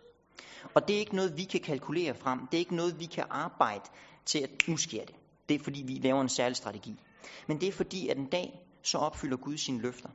Og 0.75 0.89
det 0.89 0.97
er 0.97 1.01
ikke 1.01 1.17
noget, 1.17 1.37
vi 1.37 1.45
kan 1.45 1.61
kalkulere 1.61 2.15
frem. 2.15 2.47
Det 2.47 2.55
er 2.55 2.59
ikke 2.59 2.77
noget, 2.77 3.01
vi 3.01 3.07
kan 3.07 3.25
arbejde 3.31 3.85
til, 4.25 4.39
at 4.39 4.51
nu 4.69 4.77
sker 4.77 5.05
det. 5.05 5.15
Det 5.49 5.55
er 5.55 5.59
fordi, 5.59 5.83
vi 5.87 5.95
laver 5.95 6.21
en 6.21 6.29
særlig 6.29 6.57
strategi. 6.57 7.01
Men 7.47 7.61
det 7.61 7.69
er 7.69 7.73
fordi, 7.73 8.09
at 8.09 8.17
en 8.17 8.27
dag, 8.27 8.61
så 8.83 8.99
opfylder 8.99 9.37
Gud 9.37 9.57
sine 9.57 9.81
løfter. 9.81 10.09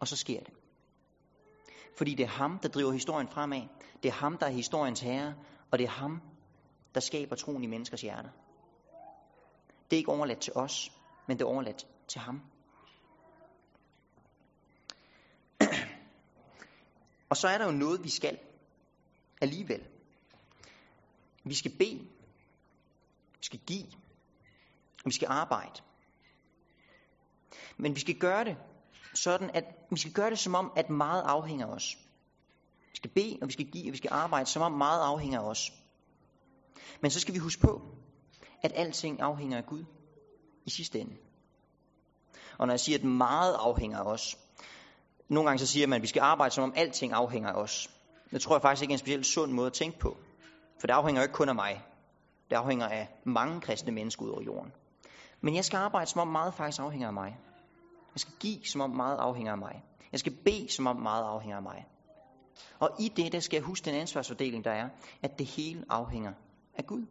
Og 0.00 0.08
så 0.08 0.16
sker 0.16 0.40
det. 0.40 0.52
Fordi 1.96 2.14
det 2.14 2.24
er 2.24 2.28
ham, 2.28 2.58
der 2.58 2.68
driver 2.68 2.92
historien 2.92 3.28
fremad. 3.28 3.62
Det 4.02 4.08
er 4.08 4.12
ham, 4.12 4.38
der 4.38 4.46
er 4.46 4.50
historiens 4.50 5.00
herre. 5.00 5.34
Og 5.70 5.78
det 5.78 5.84
er 5.84 5.90
ham, 5.90 6.20
der 6.94 7.00
skaber 7.00 7.36
troen 7.36 7.64
i 7.64 7.66
menneskers 7.66 8.00
hjerter. 8.00 8.30
Det 9.90 9.96
er 9.96 9.98
ikke 9.98 10.12
overladt 10.12 10.40
til 10.40 10.52
os, 10.56 10.92
men 11.28 11.38
det 11.38 11.44
er 11.44 11.48
overladt 11.48 11.86
til 12.08 12.20
ham. 12.20 12.42
Og 17.30 17.36
så 17.36 17.48
er 17.48 17.58
der 17.58 17.64
jo 17.64 17.72
noget, 17.72 18.04
vi 18.04 18.08
skal 18.08 18.38
alligevel. 19.42 19.82
Vi 21.44 21.54
skal 21.54 21.70
bede, 21.78 21.98
vi 23.38 23.44
skal 23.44 23.60
give, 23.66 23.86
og 24.98 25.04
vi 25.04 25.12
skal 25.12 25.28
arbejde. 25.30 25.80
Men 27.76 27.94
vi 27.94 28.00
skal 28.00 28.18
gøre 28.18 28.44
det 28.44 28.56
sådan, 29.14 29.50
at 29.54 29.64
vi 29.90 29.98
skal 29.98 30.12
gøre 30.12 30.30
det 30.30 30.38
som 30.38 30.54
om, 30.54 30.72
at 30.76 30.90
meget 30.90 31.22
afhænger 31.22 31.66
af 31.66 31.70
os. 31.70 31.98
Vi 32.90 32.96
skal 32.96 33.10
bede, 33.10 33.38
og 33.42 33.48
vi 33.48 33.52
skal 33.52 33.66
give, 33.66 33.88
og 33.88 33.92
vi 33.92 33.96
skal 33.96 34.12
arbejde, 34.12 34.46
som 34.46 34.62
om 34.62 34.72
meget 34.72 35.00
afhænger 35.00 35.40
af 35.40 35.44
os. 35.44 35.72
Men 37.00 37.10
så 37.10 37.20
skal 37.20 37.34
vi 37.34 37.38
huske 37.38 37.60
på, 37.60 37.82
at 38.62 38.72
alting 38.74 39.20
afhænger 39.20 39.56
af 39.58 39.66
Gud 39.66 39.84
i 40.64 40.70
sidste 40.70 41.00
ende. 41.00 41.16
Og 42.58 42.66
når 42.66 42.72
jeg 42.72 42.80
siger, 42.80 42.98
at 42.98 43.04
meget 43.04 43.54
afhænger 43.54 43.98
af 43.98 44.04
os, 44.04 44.38
nogle 45.28 45.48
gange 45.48 45.58
så 45.58 45.66
siger 45.66 45.86
man, 45.86 45.96
at 45.96 46.02
vi 46.02 46.06
skal 46.06 46.20
arbejde, 46.20 46.54
som 46.54 46.64
om 46.64 46.72
alting 46.76 47.12
afhænger 47.12 47.50
af 47.50 47.62
os. 47.62 47.90
Det 48.32 48.42
tror 48.42 48.54
jeg 48.54 48.62
faktisk 48.62 48.82
ikke 48.82 48.92
er 48.92 48.94
en 48.94 48.98
specielt 48.98 49.26
sund 49.26 49.52
måde 49.52 49.66
at 49.66 49.72
tænke 49.72 49.98
på. 49.98 50.16
For 50.80 50.86
det 50.86 50.94
afhænger 50.94 51.22
ikke 51.22 51.34
kun 51.34 51.48
af 51.48 51.54
mig. 51.54 51.84
Det 52.50 52.56
afhænger 52.56 52.88
af 52.88 53.08
mange 53.24 53.60
kristne 53.60 53.92
mennesker 53.92 54.24
ud 54.24 54.30
over 54.30 54.42
jorden. 54.42 54.72
Men 55.40 55.54
jeg 55.54 55.64
skal 55.64 55.76
arbejde, 55.76 56.10
som 56.10 56.20
om 56.20 56.28
meget 56.28 56.54
faktisk 56.54 56.80
afhænger 56.80 57.06
af 57.08 57.14
mig. 57.14 57.38
Jeg 58.14 58.20
skal 58.20 58.34
give, 58.40 58.64
som 58.64 58.80
om 58.80 58.90
meget 58.90 59.18
afhænger 59.18 59.52
af 59.52 59.58
mig. 59.58 59.82
Jeg 60.12 60.20
skal 60.20 60.36
bede, 60.44 60.68
som 60.72 60.86
om 60.86 60.96
meget 60.96 61.24
afhænger 61.24 61.56
af 61.56 61.62
mig. 61.62 61.86
Og 62.78 62.90
i 63.00 63.08
det, 63.08 63.32
der 63.32 63.40
skal 63.40 63.56
jeg 63.56 63.64
huske 63.64 63.84
den 63.84 63.94
ansvarsfordeling, 63.94 64.64
der 64.64 64.70
er, 64.72 64.88
at 65.22 65.38
det 65.38 65.46
hele 65.46 65.84
afhænger 65.88 66.32
af 66.74 66.86
Gud. 66.86 67.06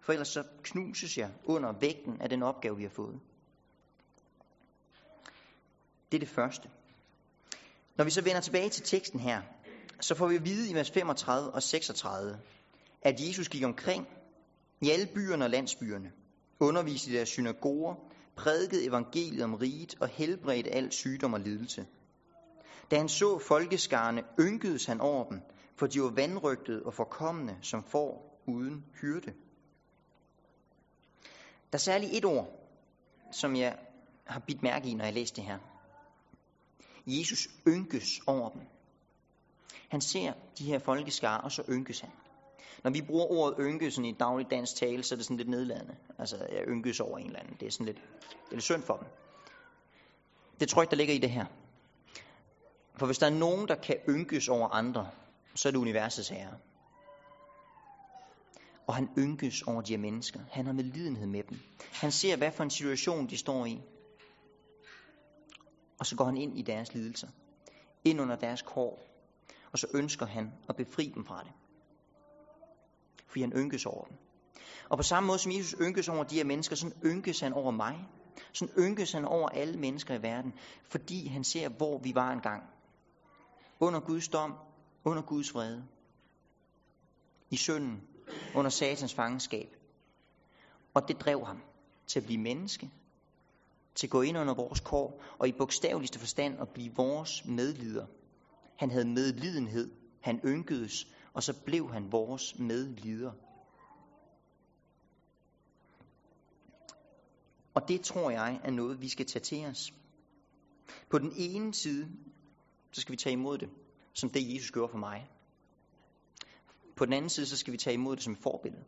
For 0.00 0.12
ellers 0.12 0.28
så 0.28 0.44
knuses 0.62 1.18
jeg 1.18 1.30
under 1.44 1.72
vægten 1.72 2.20
af 2.20 2.28
den 2.28 2.42
opgave, 2.42 2.76
vi 2.76 2.82
har 2.82 2.90
fået. 2.90 3.20
Det 6.12 6.16
er 6.16 6.20
det 6.20 6.28
første. 6.28 6.70
Når 7.96 8.04
vi 8.04 8.10
så 8.10 8.22
vender 8.22 8.40
tilbage 8.40 8.68
til 8.70 8.82
teksten 8.82 9.20
her, 9.20 9.42
så 10.00 10.14
får 10.14 10.28
vi 10.28 10.36
at 10.36 10.44
vide 10.44 10.70
i 10.70 10.74
vers 10.74 10.90
35 10.90 11.50
og 11.50 11.62
36, 11.62 12.38
at 13.02 13.20
Jesus 13.20 13.48
gik 13.48 13.64
omkring 13.64 14.06
i 14.80 14.90
alle 14.90 15.06
byerne 15.14 15.44
og 15.44 15.50
landsbyerne, 15.50 16.12
underviste 16.60 17.10
i 17.10 17.14
deres 17.14 17.28
synagoger, 17.28 17.94
prædikede 18.36 18.84
evangeliet 18.84 19.44
om 19.44 19.54
riget 19.54 19.94
og 20.00 20.08
helbredte 20.08 20.70
al 20.70 20.92
sygdom 20.92 21.32
og 21.32 21.40
lidelse. 21.40 21.86
Da 22.90 22.96
han 22.96 23.08
så 23.08 23.38
folkeskarne, 23.38 24.22
ynkedes 24.40 24.84
han 24.84 25.00
over 25.00 25.28
dem, 25.28 25.40
for 25.76 25.86
de 25.86 26.02
var 26.02 26.10
vandrygtede 26.10 26.82
og 26.82 26.94
forkommende 26.94 27.56
som 27.62 27.84
får 27.84 28.40
uden 28.46 28.84
hyrde. 29.00 29.32
Der 31.72 31.76
er 31.76 31.78
særligt 31.78 32.12
et 32.14 32.24
ord, 32.24 32.48
som 33.32 33.56
jeg 33.56 33.78
har 34.24 34.40
bidt 34.40 34.62
mærke 34.62 34.88
i, 34.88 34.94
når 34.94 35.04
jeg 35.04 35.14
læste 35.14 35.36
det 35.36 35.44
her. 35.44 35.58
Jesus 37.06 37.48
ynkes 37.68 38.20
over 38.26 38.48
dem. 38.48 38.60
Han 39.88 40.00
ser 40.00 40.32
de 40.58 40.64
her 40.64 40.78
folkeskare, 40.78 41.40
og 41.40 41.52
så 41.52 41.62
ynkes 41.68 42.00
han. 42.00 42.10
Når 42.84 42.90
vi 42.90 43.02
bruger 43.02 43.26
ordet 43.26 43.56
ynke 43.60 43.90
sådan 43.90 44.04
i 44.04 44.12
daglig 44.12 44.50
dansk 44.50 44.76
tale, 44.76 45.02
så 45.02 45.14
er 45.14 45.16
det 45.16 45.24
sådan 45.24 45.36
lidt 45.36 45.48
nedladende. 45.48 45.96
Altså, 46.18 46.36
jeg 46.36 46.64
ynkes 46.68 47.00
over 47.00 47.18
en 47.18 47.26
eller 47.26 47.40
anden. 47.40 47.56
Det 47.60 47.66
er 47.66 47.70
sådan 47.70 47.86
lidt, 47.86 47.96
det 47.96 48.50
er 48.50 48.54
lidt 48.54 48.62
synd 48.62 48.82
for 48.82 48.96
dem. 48.96 49.06
Det 50.60 50.68
tror 50.68 50.82
jeg 50.82 50.90
der 50.90 50.96
ligger 50.96 51.14
i 51.14 51.18
det 51.18 51.30
her. 51.30 51.44
For 52.96 53.06
hvis 53.06 53.18
der 53.18 53.26
er 53.26 53.30
nogen, 53.30 53.68
der 53.68 53.74
kan 53.74 53.96
ynkes 54.08 54.48
over 54.48 54.68
andre, 54.68 55.10
så 55.54 55.68
er 55.68 55.70
det 55.70 55.78
universets 55.78 56.28
herre. 56.28 56.54
Og 58.86 58.94
han 58.94 59.08
ynkes 59.18 59.62
over 59.62 59.82
de 59.82 59.92
her 59.92 59.98
mennesker. 59.98 60.40
Han 60.50 60.66
har 60.66 60.72
medlidenhed 60.72 61.26
med 61.26 61.42
dem. 61.42 61.58
Han 61.92 62.12
ser, 62.12 62.36
hvad 62.36 62.52
for 62.52 62.62
en 62.64 62.70
situation 62.70 63.26
de 63.26 63.36
står 63.36 63.66
i. 63.66 63.80
Og 66.00 66.06
så 66.06 66.16
går 66.16 66.24
han 66.24 66.36
ind 66.36 66.58
i 66.58 66.62
deres 66.62 66.94
lidelser. 66.94 67.28
Ind 68.04 68.20
under 68.20 68.36
deres 68.36 68.62
kår. 68.62 69.02
Og 69.72 69.78
så 69.78 69.86
ønsker 69.94 70.26
han 70.26 70.52
at 70.68 70.76
befri 70.76 71.12
dem 71.14 71.24
fra 71.24 71.42
det. 71.42 71.52
Fordi 73.26 73.40
han 73.40 73.52
ynkes 73.52 73.86
over 73.86 74.04
dem. 74.04 74.16
Og 74.88 74.96
på 74.96 75.02
samme 75.02 75.26
måde 75.26 75.38
som 75.38 75.52
Jesus 75.52 75.74
ynkes 75.80 76.08
over 76.08 76.24
de 76.24 76.34
her 76.34 76.44
mennesker, 76.44 76.76
så 76.76 76.92
ynkes 77.04 77.40
han 77.40 77.52
over 77.52 77.70
mig. 77.70 78.08
Så 78.52 78.68
ynkes 78.78 79.12
han 79.12 79.24
over 79.24 79.48
alle 79.48 79.78
mennesker 79.78 80.14
i 80.14 80.22
verden. 80.22 80.52
Fordi 80.82 81.26
han 81.26 81.44
ser, 81.44 81.68
hvor 81.68 81.98
vi 81.98 82.14
var 82.14 82.32
engang. 82.32 82.62
Under 83.80 84.00
Guds 84.00 84.28
dom. 84.28 84.54
Under 85.04 85.22
Guds 85.22 85.54
vrede. 85.54 85.84
I 87.50 87.56
synden. 87.56 88.02
Under 88.54 88.70
satans 88.70 89.14
fangenskab. 89.14 89.76
Og 90.94 91.08
det 91.08 91.20
drev 91.20 91.46
ham 91.46 91.62
til 92.06 92.20
at 92.20 92.26
blive 92.26 92.40
menneske 92.40 92.90
til 93.94 94.06
at 94.06 94.10
gå 94.10 94.22
ind 94.22 94.38
under 94.38 94.54
vores 94.54 94.80
kår, 94.80 95.22
og 95.38 95.48
i 95.48 95.52
bogstaveligste 95.52 96.18
forstand 96.18 96.60
at 96.60 96.68
blive 96.68 96.94
vores 96.96 97.44
medlider. 97.44 98.06
Han 98.76 98.90
havde 98.90 99.04
medlidenhed, 99.08 99.90
han 100.20 100.40
ynkedes, 100.44 101.06
og 101.32 101.42
så 101.42 101.62
blev 101.64 101.92
han 101.92 102.12
vores 102.12 102.58
medlider. 102.58 103.32
Og 107.74 107.88
det 107.88 108.00
tror 108.00 108.30
jeg 108.30 108.60
er 108.64 108.70
noget, 108.70 109.00
vi 109.00 109.08
skal 109.08 109.26
tage 109.26 109.42
til 109.42 109.66
os. 109.66 109.94
På 111.10 111.18
den 111.18 111.32
ene 111.36 111.74
side, 111.74 112.08
så 112.92 113.00
skal 113.00 113.12
vi 113.12 113.16
tage 113.16 113.32
imod 113.32 113.58
det, 113.58 113.70
som 114.12 114.30
det 114.30 114.54
Jesus 114.54 114.70
gjorde 114.70 114.90
for 114.90 114.98
mig. 114.98 115.28
På 116.96 117.04
den 117.04 117.12
anden 117.12 117.30
side, 117.30 117.46
så 117.46 117.56
skal 117.56 117.72
vi 117.72 117.78
tage 117.78 117.94
imod 117.94 118.16
det 118.16 118.24
som 118.24 118.32
et 118.32 118.38
forbillede 118.38 118.84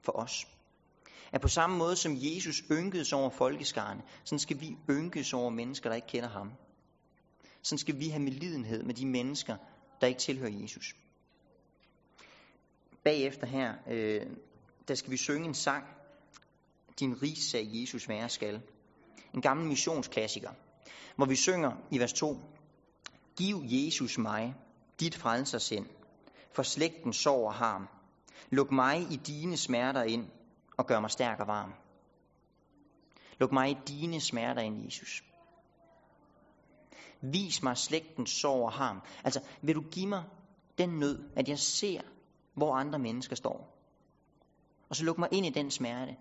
for 0.00 0.12
os 0.12 0.57
at 1.32 1.40
på 1.40 1.48
samme 1.48 1.76
måde 1.76 1.96
som 1.96 2.16
Jesus 2.16 2.62
ynkedes 2.70 3.12
over 3.12 3.30
folkeskaren, 3.30 4.02
så 4.24 4.38
skal 4.38 4.60
vi 4.60 4.76
ynkes 4.90 5.32
over 5.32 5.50
mennesker, 5.50 5.88
der 5.90 5.96
ikke 5.96 6.08
kender 6.08 6.28
ham. 6.28 6.52
Så 7.62 7.76
skal 7.76 7.98
vi 7.98 8.08
have 8.08 8.22
medlidenhed 8.22 8.82
med 8.82 8.94
de 8.94 9.06
mennesker, 9.06 9.56
der 10.00 10.06
ikke 10.06 10.20
tilhører 10.20 10.52
Jesus. 10.52 10.96
Bagefter 13.04 13.46
her, 13.46 13.74
øh, 13.90 14.26
der 14.88 14.94
skal 14.94 15.10
vi 15.10 15.16
synge 15.16 15.48
en 15.48 15.54
sang, 15.54 15.84
Din 17.00 17.22
rigssag 17.22 17.68
Jesus 17.72 18.08
være 18.08 18.28
skal. 18.28 18.60
En 19.34 19.42
gammel 19.42 19.66
missionsklassiker, 19.66 20.50
hvor 21.16 21.26
vi 21.26 21.36
synger 21.36 21.72
i 21.90 21.98
vers 21.98 22.12
2, 22.12 22.36
Giv 23.36 23.62
Jesus 23.64 24.18
mig, 24.18 24.54
dit 25.00 25.14
frelsersind, 25.14 25.86
for 26.52 26.62
slægten 26.62 27.12
sover 27.12 27.52
ham. 27.52 27.72
harm. 27.72 27.88
Luk 28.50 28.72
mig 28.72 29.00
i 29.12 29.16
dine 29.16 29.56
smerter 29.56 30.02
ind, 30.02 30.26
og 30.78 30.86
gør 30.86 31.00
mig 31.00 31.10
stærk 31.10 31.40
og 31.40 31.46
varm. 31.46 31.72
Luk 33.40 33.52
mig 33.52 33.70
i 33.70 33.76
dine 33.88 34.20
smerter 34.20 34.62
ind, 34.62 34.84
Jesus. 34.84 35.24
Vis 37.20 37.62
mig 37.62 37.76
slægtens 37.76 38.30
sorg 38.30 38.64
og 38.64 38.72
harm. 38.72 39.00
Altså, 39.24 39.40
vil 39.62 39.74
du 39.74 39.80
give 39.80 40.06
mig 40.06 40.24
den 40.78 40.88
nød, 40.88 41.30
at 41.36 41.48
jeg 41.48 41.58
ser, 41.58 42.00
hvor 42.54 42.74
andre 42.74 42.98
mennesker 42.98 43.36
står? 43.36 43.74
Og 44.88 44.96
så 44.96 45.04
luk 45.04 45.18
mig 45.18 45.28
ind 45.32 45.46
i 45.46 45.50
den 45.50 45.70
smerte. 45.70 46.16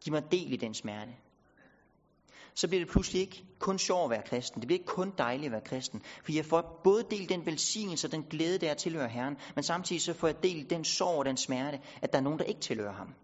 Giv 0.00 0.12
mig 0.12 0.32
del 0.32 0.52
i 0.52 0.56
den 0.56 0.74
smerte. 0.74 1.12
Så 2.54 2.68
bliver 2.68 2.84
det 2.84 2.92
pludselig 2.92 3.20
ikke 3.20 3.44
kun 3.58 3.78
sjov 3.78 4.04
at 4.04 4.10
være 4.10 4.22
kristen. 4.22 4.60
Det 4.60 4.66
bliver 4.66 4.78
ikke 4.78 4.92
kun 4.92 5.12
dejligt 5.18 5.46
at 5.46 5.52
være 5.52 5.60
kristen. 5.60 6.02
For 6.24 6.32
jeg 6.32 6.44
får 6.44 6.80
både 6.84 7.02
del 7.10 7.28
den 7.28 7.46
velsignelse 7.46 8.06
og 8.06 8.12
den 8.12 8.22
glæde, 8.22 8.58
der 8.58 8.74
tilhører 8.74 9.08
Herren, 9.08 9.36
men 9.54 9.64
samtidig 9.64 10.02
så 10.02 10.14
får 10.14 10.26
jeg 10.26 10.42
del 10.42 10.70
den 10.70 10.84
sorg 10.84 11.18
og 11.18 11.24
den 11.24 11.36
smerte, 11.36 11.80
at 12.02 12.12
der 12.12 12.18
er 12.18 12.22
nogen, 12.22 12.38
der 12.38 12.44
ikke 12.44 12.60
tilhører 12.60 12.92
ham. 12.92 13.14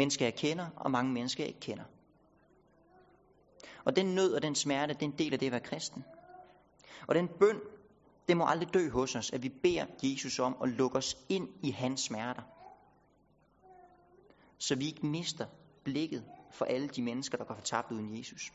Mennesker, 0.00 0.24
jeg 0.26 0.34
kender, 0.34 0.66
og 0.76 0.90
mange 0.90 1.12
mennesker, 1.12 1.44
jeg 1.44 1.48
ikke 1.48 1.60
kender. 1.60 1.84
Og 3.84 3.96
den 3.96 4.06
nød 4.14 4.34
og 4.34 4.42
den 4.42 4.54
smerte, 4.54 4.94
det 4.94 5.02
er 5.02 5.06
en 5.06 5.18
del 5.18 5.32
af 5.32 5.38
det 5.38 5.46
at 5.46 5.52
være 5.52 5.60
kristen. 5.60 6.04
Og 7.06 7.14
den 7.14 7.28
bøn, 7.28 7.60
det 8.28 8.36
må 8.36 8.46
aldrig 8.46 8.74
dø 8.74 8.90
hos 8.90 9.16
os, 9.16 9.32
at 9.32 9.42
vi 9.42 9.48
beder 9.48 9.86
Jesus 10.02 10.38
om 10.38 10.56
at 10.62 10.68
lukke 10.68 10.98
os 10.98 11.16
ind 11.28 11.48
i 11.62 11.70
hans 11.70 12.00
smerter. 12.00 12.42
Så 14.58 14.74
vi 14.74 14.86
ikke 14.86 15.06
mister 15.06 15.46
blikket 15.84 16.24
for 16.50 16.64
alle 16.64 16.88
de 16.88 17.02
mennesker, 17.02 17.38
der 17.38 17.44
går 17.44 17.54
fortabt 17.54 17.92
uden 17.92 18.18
Jesus. 18.18 18.52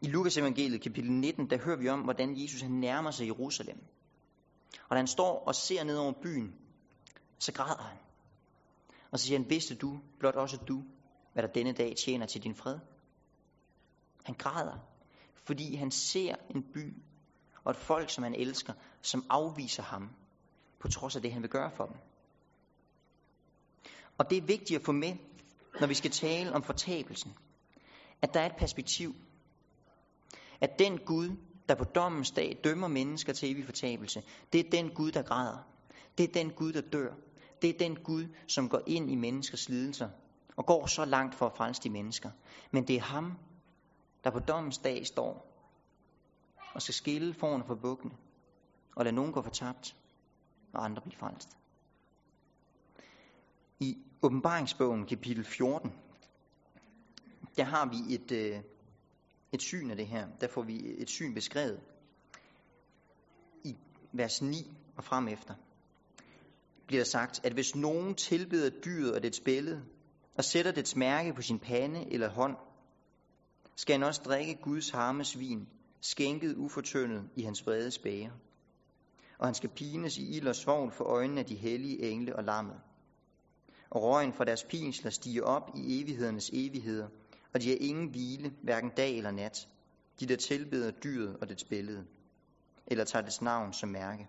I 0.00 0.06
Lukas 0.06 0.36
evangeliet 0.36 0.82
kapitel 0.82 1.12
19, 1.12 1.50
der 1.50 1.58
hører 1.58 1.76
vi 1.76 1.88
om, 1.88 2.00
hvordan 2.00 2.42
Jesus 2.42 2.60
han 2.60 2.70
nærmer 2.70 3.10
sig 3.10 3.26
Jerusalem. 3.26 3.78
Og 4.88 4.90
da 4.90 4.96
han 4.96 5.06
står 5.06 5.44
og 5.46 5.54
ser 5.54 5.84
ned 5.84 5.96
over 5.96 6.12
byen, 6.22 6.54
så 7.38 7.52
græder 7.52 7.82
han. 7.82 7.98
Og 9.12 9.18
så 9.18 9.26
siger 9.26 9.38
han, 9.38 9.50
vidste 9.50 9.74
du, 9.74 10.00
blot 10.18 10.34
også 10.34 10.56
du, 10.56 10.82
hvad 11.32 11.42
der 11.42 11.48
denne 11.48 11.72
dag 11.72 11.94
tjener 12.04 12.26
til 12.26 12.42
din 12.42 12.54
fred? 12.54 12.78
Han 14.24 14.34
græder, 14.34 14.78
fordi 15.44 15.74
han 15.74 15.90
ser 15.90 16.34
en 16.50 16.62
by 16.74 16.94
og 17.64 17.70
et 17.70 17.76
folk, 17.76 18.10
som 18.10 18.24
han 18.24 18.34
elsker, 18.34 18.72
som 19.02 19.24
afviser 19.30 19.82
ham, 19.82 20.10
på 20.78 20.88
trods 20.88 21.16
af 21.16 21.22
det, 21.22 21.32
han 21.32 21.42
vil 21.42 21.50
gøre 21.50 21.70
for 21.70 21.86
dem. 21.86 21.96
Og 24.18 24.30
det 24.30 24.38
er 24.38 24.42
vigtigt 24.42 24.78
at 24.78 24.84
få 24.84 24.92
med, 24.92 25.16
når 25.80 25.86
vi 25.86 25.94
skal 25.94 26.10
tale 26.10 26.52
om 26.52 26.62
fortabelsen, 26.62 27.36
at 28.22 28.34
der 28.34 28.40
er 28.40 28.46
et 28.46 28.56
perspektiv. 28.58 29.14
At 30.60 30.78
den 30.78 30.98
Gud, 30.98 31.36
der 31.68 31.74
på 31.74 31.84
dommens 31.84 32.30
dag 32.30 32.60
dømmer 32.64 32.88
mennesker 32.88 33.32
til 33.32 33.50
evig 33.50 33.64
fortabelse, 33.64 34.22
det 34.52 34.66
er 34.66 34.70
den 34.70 34.90
Gud, 34.94 35.12
der 35.12 35.22
græder. 35.22 35.58
Det 36.18 36.24
er 36.24 36.32
den 36.32 36.50
Gud, 36.52 36.72
der 36.72 36.80
dør. 36.80 37.14
Det 37.62 37.70
er 37.70 37.78
den 37.78 37.96
Gud, 37.96 38.26
som 38.46 38.68
går 38.68 38.80
ind 38.86 39.10
i 39.10 39.14
menneskers 39.14 39.68
lidelser 39.68 40.08
og 40.56 40.66
går 40.66 40.86
så 40.86 41.04
langt 41.04 41.34
for 41.34 41.46
at 41.46 41.56
frelse 41.56 41.82
de 41.82 41.90
mennesker. 41.90 42.30
Men 42.70 42.88
det 42.88 42.96
er 42.96 43.00
ham, 43.00 43.38
der 44.24 44.30
på 44.30 44.38
dommens 44.38 44.78
dag 44.78 45.06
står 45.06 45.48
og 46.74 46.82
skal 46.82 46.94
skille 46.94 47.34
forne 47.34 47.64
for 47.64 47.74
bukkene 47.74 48.14
og 48.96 49.04
lade 49.04 49.14
nogen 49.14 49.32
gå 49.32 49.42
fortabt 49.42 49.96
og 50.72 50.84
andre 50.84 51.02
blive 51.02 51.16
frelst. 51.18 51.56
I 53.80 53.98
åbenbaringsbogen 54.22 55.06
kapitel 55.06 55.44
14, 55.44 55.92
der 57.56 57.64
har 57.64 57.86
vi 57.86 58.14
et, 58.14 58.32
øh, 58.32 58.62
et 59.52 59.62
syn 59.62 59.90
af 59.90 59.96
det 59.96 60.06
her. 60.06 60.28
Der 60.40 60.48
får 60.48 60.62
vi 60.62 60.94
et 60.98 61.10
syn 61.10 61.34
beskrevet 61.34 61.80
i 63.64 63.76
vers 64.12 64.42
9 64.42 64.72
og 64.96 65.04
frem 65.04 65.28
efter. 65.28 65.54
Bliver 66.92 67.04
sagt, 67.04 67.40
at 67.44 67.52
hvis 67.52 67.76
nogen 67.76 68.14
tilbeder 68.14 68.70
dyret 68.84 69.14
og 69.14 69.22
dets 69.22 69.40
billede, 69.40 69.82
og 70.38 70.44
sætter 70.44 70.72
dets 70.72 70.96
mærke 70.96 71.34
på 71.34 71.42
sin 71.42 71.58
pande 71.58 72.12
eller 72.12 72.28
hånd, 72.28 72.56
skal 73.76 73.92
han 73.94 74.02
også 74.02 74.22
drikke 74.24 74.58
Guds 74.62 74.90
harmes 74.90 75.38
vin, 75.38 75.68
skænket 76.00 76.54
ufortyndet 76.56 77.22
i 77.36 77.42
hans 77.42 77.66
vrede 77.66 77.90
spæger. 77.90 78.30
Og 79.38 79.46
han 79.46 79.54
skal 79.54 79.70
pines 79.70 80.18
i 80.18 80.36
ild 80.36 80.48
og 80.48 80.56
svovl 80.56 80.92
for 80.92 81.04
øjnene 81.04 81.40
af 81.40 81.46
de 81.46 81.56
hellige 81.56 82.02
engle 82.10 82.36
og 82.36 82.44
lammet 82.44 82.80
og 83.90 84.02
røgen 84.02 84.32
fra 84.32 84.44
deres 84.44 84.64
pinsler 84.64 85.10
stiger 85.10 85.42
op 85.42 85.70
i 85.76 86.02
evighedernes 86.02 86.50
evigheder, 86.52 87.08
og 87.54 87.62
de 87.62 87.68
har 87.68 87.76
ingen 87.80 88.08
hvile, 88.10 88.52
hverken 88.62 88.90
dag 88.96 89.16
eller 89.16 89.30
nat, 89.30 89.68
de 90.20 90.26
der 90.26 90.36
tilbeder 90.36 90.90
dyret 90.90 91.36
og 91.40 91.48
dets 91.48 91.64
billede, 91.64 92.04
eller 92.86 93.04
tager 93.04 93.24
dets 93.24 93.42
navn 93.42 93.72
som 93.72 93.88
mærke. 93.88 94.28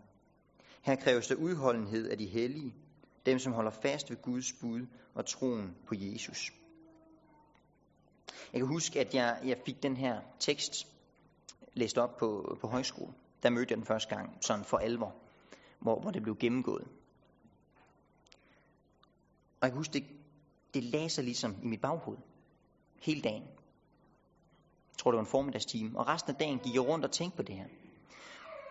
Her 0.84 0.96
kræves 0.96 1.28
der 1.28 1.36
udholdenhed 1.36 2.10
af 2.10 2.18
de 2.18 2.26
hellige, 2.26 2.76
dem 3.26 3.40
som 3.40 3.54
holder 3.54 3.72
fast 3.72 4.10
ved 4.10 4.22
Guds 4.22 4.54
bud 4.62 4.86
og 5.14 5.26
troen 5.26 5.76
på 5.88 5.96
Jesus. 5.98 6.54
Jeg 8.54 8.60
kan 8.60 8.68
huske, 8.68 9.00
at 9.00 9.16
jeg, 9.16 9.40
jeg 9.44 9.58
fik 9.66 9.84
den 9.84 9.98
her 9.98 10.22
tekst 10.40 10.88
læst 11.74 11.98
op 11.98 12.18
på, 12.18 12.58
på 12.62 12.68
højskole. 12.68 13.14
Der 13.44 13.50
mødte 13.50 13.72
jeg 13.72 13.78
den 13.78 13.86
første 13.86 14.16
gang, 14.16 14.38
sådan 14.42 14.66
for 14.66 14.78
alvor, 14.78 15.16
hvor, 15.80 16.02
hvor 16.02 16.12
det 16.12 16.24
blev 16.24 16.38
gennemgået. 16.38 16.88
Og 19.60 19.68
jeg 19.68 19.72
kan 19.72 19.78
huske, 19.78 19.94
det, 19.94 20.06
det 20.74 20.84
lagde 20.84 21.10
sig 21.10 21.24
ligesom 21.24 21.56
i 21.64 21.68
mit 21.68 21.82
baghoved. 21.82 22.18
Hele 23.02 23.22
dagen. 23.22 23.44
Jeg 23.44 24.98
tror, 24.98 25.12
det 25.12 25.18
var 25.18 25.24
en 25.24 25.30
formiddagstime. 25.32 26.00
Og 26.00 26.08
resten 26.08 26.32
af 26.32 26.38
dagen 26.38 26.60
gik 26.60 26.74
jeg 26.74 26.88
rundt 26.88 27.06
og 27.06 27.12
tænkte 27.12 27.36
på 27.38 27.44
det 27.44 27.56
her. 27.56 27.68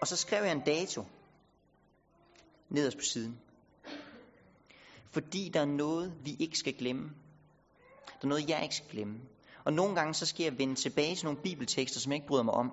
Og 0.01 0.07
så 0.07 0.17
skrev 0.17 0.45
jeg 0.45 0.53
en 0.53 0.61
dato 0.67 1.05
nederst 2.75 2.97
på 2.97 3.05
siden. 3.05 3.39
Fordi 5.11 5.51
der 5.55 5.61
er 5.61 5.65
noget, 5.65 6.15
vi 6.25 6.37
ikke 6.39 6.59
skal 6.59 6.75
glemme. 6.75 7.11
Der 8.07 8.23
er 8.23 8.27
noget, 8.27 8.49
jeg 8.49 8.63
ikke 8.63 8.75
skal 8.75 8.91
glemme. 8.91 9.21
Og 9.65 9.73
nogle 9.73 9.95
gange, 9.95 10.15
så 10.15 10.27
skal 10.27 10.45
jeg 10.45 10.59
vende 10.59 10.75
tilbage 10.75 11.17
til 11.17 11.25
nogle 11.25 11.41
bibeltekster, 11.43 12.01
som 12.01 12.13
jeg 12.13 12.17
ikke 12.17 12.27
bryder 12.27 12.43
mig 12.43 12.55
om. 12.55 12.73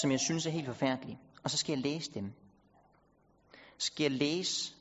Som 0.00 0.10
jeg 0.10 0.20
synes 0.20 0.46
er 0.46 0.50
helt 0.50 0.66
forfærdelige. 0.66 1.18
Og 1.44 1.50
så 1.50 1.56
skal 1.56 1.72
jeg 1.72 1.82
læse 1.82 2.12
dem. 2.14 2.32
Så 3.78 3.86
skal 3.86 4.04
jeg 4.04 4.10
læse 4.10 4.74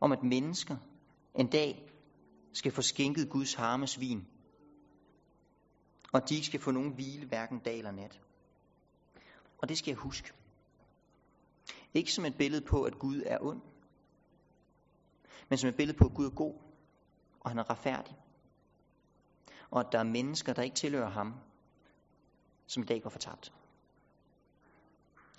om, 0.00 0.12
at 0.12 0.22
mennesker 0.22 0.76
en 1.34 1.46
dag 1.46 1.90
skal 2.52 2.72
få 2.72 2.82
skænket 2.82 3.30
Guds 3.30 3.54
harmes 3.54 4.00
vin, 4.00 4.26
og 6.12 6.28
de 6.28 6.34
ikke 6.34 6.46
skal 6.46 6.60
få 6.60 6.70
nogen 6.70 6.94
hvile, 6.94 7.26
hverken 7.26 7.58
dag 7.58 7.78
eller 7.78 7.90
nat. 7.90 8.20
Og 9.58 9.68
det 9.68 9.78
skal 9.78 9.90
jeg 9.90 9.98
huske. 9.98 10.32
Ikke 11.94 12.12
som 12.12 12.24
et 12.24 12.36
billede 12.38 12.64
på, 12.66 12.82
at 12.82 12.98
Gud 12.98 13.22
er 13.26 13.38
ond, 13.40 13.60
men 15.48 15.58
som 15.58 15.68
et 15.68 15.76
billede 15.76 15.98
på, 15.98 16.04
at 16.04 16.14
Gud 16.14 16.26
er 16.26 16.34
god, 16.34 16.54
og 17.40 17.50
han 17.50 17.58
er 17.58 17.70
retfærdig. 17.70 18.16
Og 19.70 19.80
at 19.80 19.86
der 19.92 19.98
er 19.98 20.04
mennesker, 20.04 20.52
der 20.52 20.62
ikke 20.62 20.76
tilhører 20.76 21.10
ham, 21.10 21.34
som 22.66 22.82
i 22.82 22.86
dag 22.86 23.02
går 23.02 23.10
fortabt. 23.10 23.52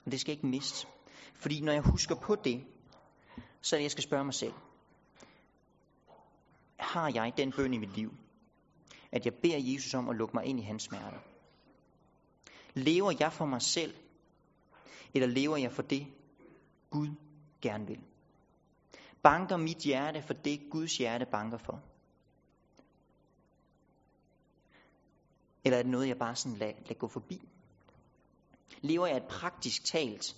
Og 0.05 0.11
det 0.11 0.19
skal 0.19 0.31
jeg 0.31 0.37
ikke 0.37 0.47
miste. 0.47 0.87
Fordi 1.33 1.61
når 1.61 1.71
jeg 1.71 1.81
husker 1.81 2.15
på 2.15 2.35
det, 2.35 2.65
så 3.61 3.75
er 3.75 3.77
det, 3.77 3.83
jeg 3.83 3.91
skal 3.91 4.03
spørge 4.03 4.23
mig 4.23 4.33
selv 4.33 4.53
har 6.95 7.11
jeg 7.13 7.33
den 7.37 7.51
bøn 7.51 7.73
i 7.73 7.77
mit 7.77 7.95
liv, 7.95 8.13
at 9.11 9.25
jeg 9.25 9.33
beder 9.33 9.57
Jesus 9.57 9.93
om 9.93 10.09
at 10.09 10.15
lukke 10.15 10.33
mig 10.33 10.45
ind 10.45 10.59
i 10.59 10.63
hans 10.63 10.83
smerter? 10.83 11.19
Lever 12.73 13.13
jeg 13.19 13.33
for 13.33 13.45
mig 13.45 13.61
selv, 13.61 13.95
eller 15.13 15.27
lever 15.27 15.57
jeg 15.57 15.71
for 15.71 15.81
det, 15.81 16.07
Gud 16.89 17.07
gerne 17.61 17.87
vil? 17.87 17.99
Banker 19.25 19.57
mit 19.57 19.77
hjerte 19.77 20.21
for 20.21 20.33
det, 20.33 20.69
Guds 20.71 20.97
hjerte 20.97 21.25
banker 21.25 21.57
for? 21.57 21.83
Eller 25.63 25.77
er 25.77 25.83
det 25.83 25.91
noget, 25.91 26.07
jeg 26.07 26.17
bare 26.17 26.35
sådan 26.35 26.57
lader, 26.57 26.73
lader 26.79 26.93
gå 26.93 27.07
forbi? 27.07 27.41
Lever 28.81 29.07
jeg 29.07 29.17
et 29.17 29.27
praktisk 29.29 29.83
talt, 29.85 30.35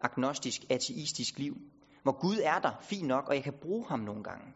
agnostisk, 0.00 0.60
ateistisk 0.70 1.38
liv, 1.38 1.56
hvor 2.02 2.20
Gud 2.20 2.36
er 2.42 2.58
der, 2.58 2.80
fint 2.82 3.06
nok, 3.06 3.28
og 3.28 3.34
jeg 3.34 3.44
kan 3.44 3.58
bruge 3.62 3.88
ham 3.88 4.00
nogle 4.00 4.24
gange? 4.24 4.54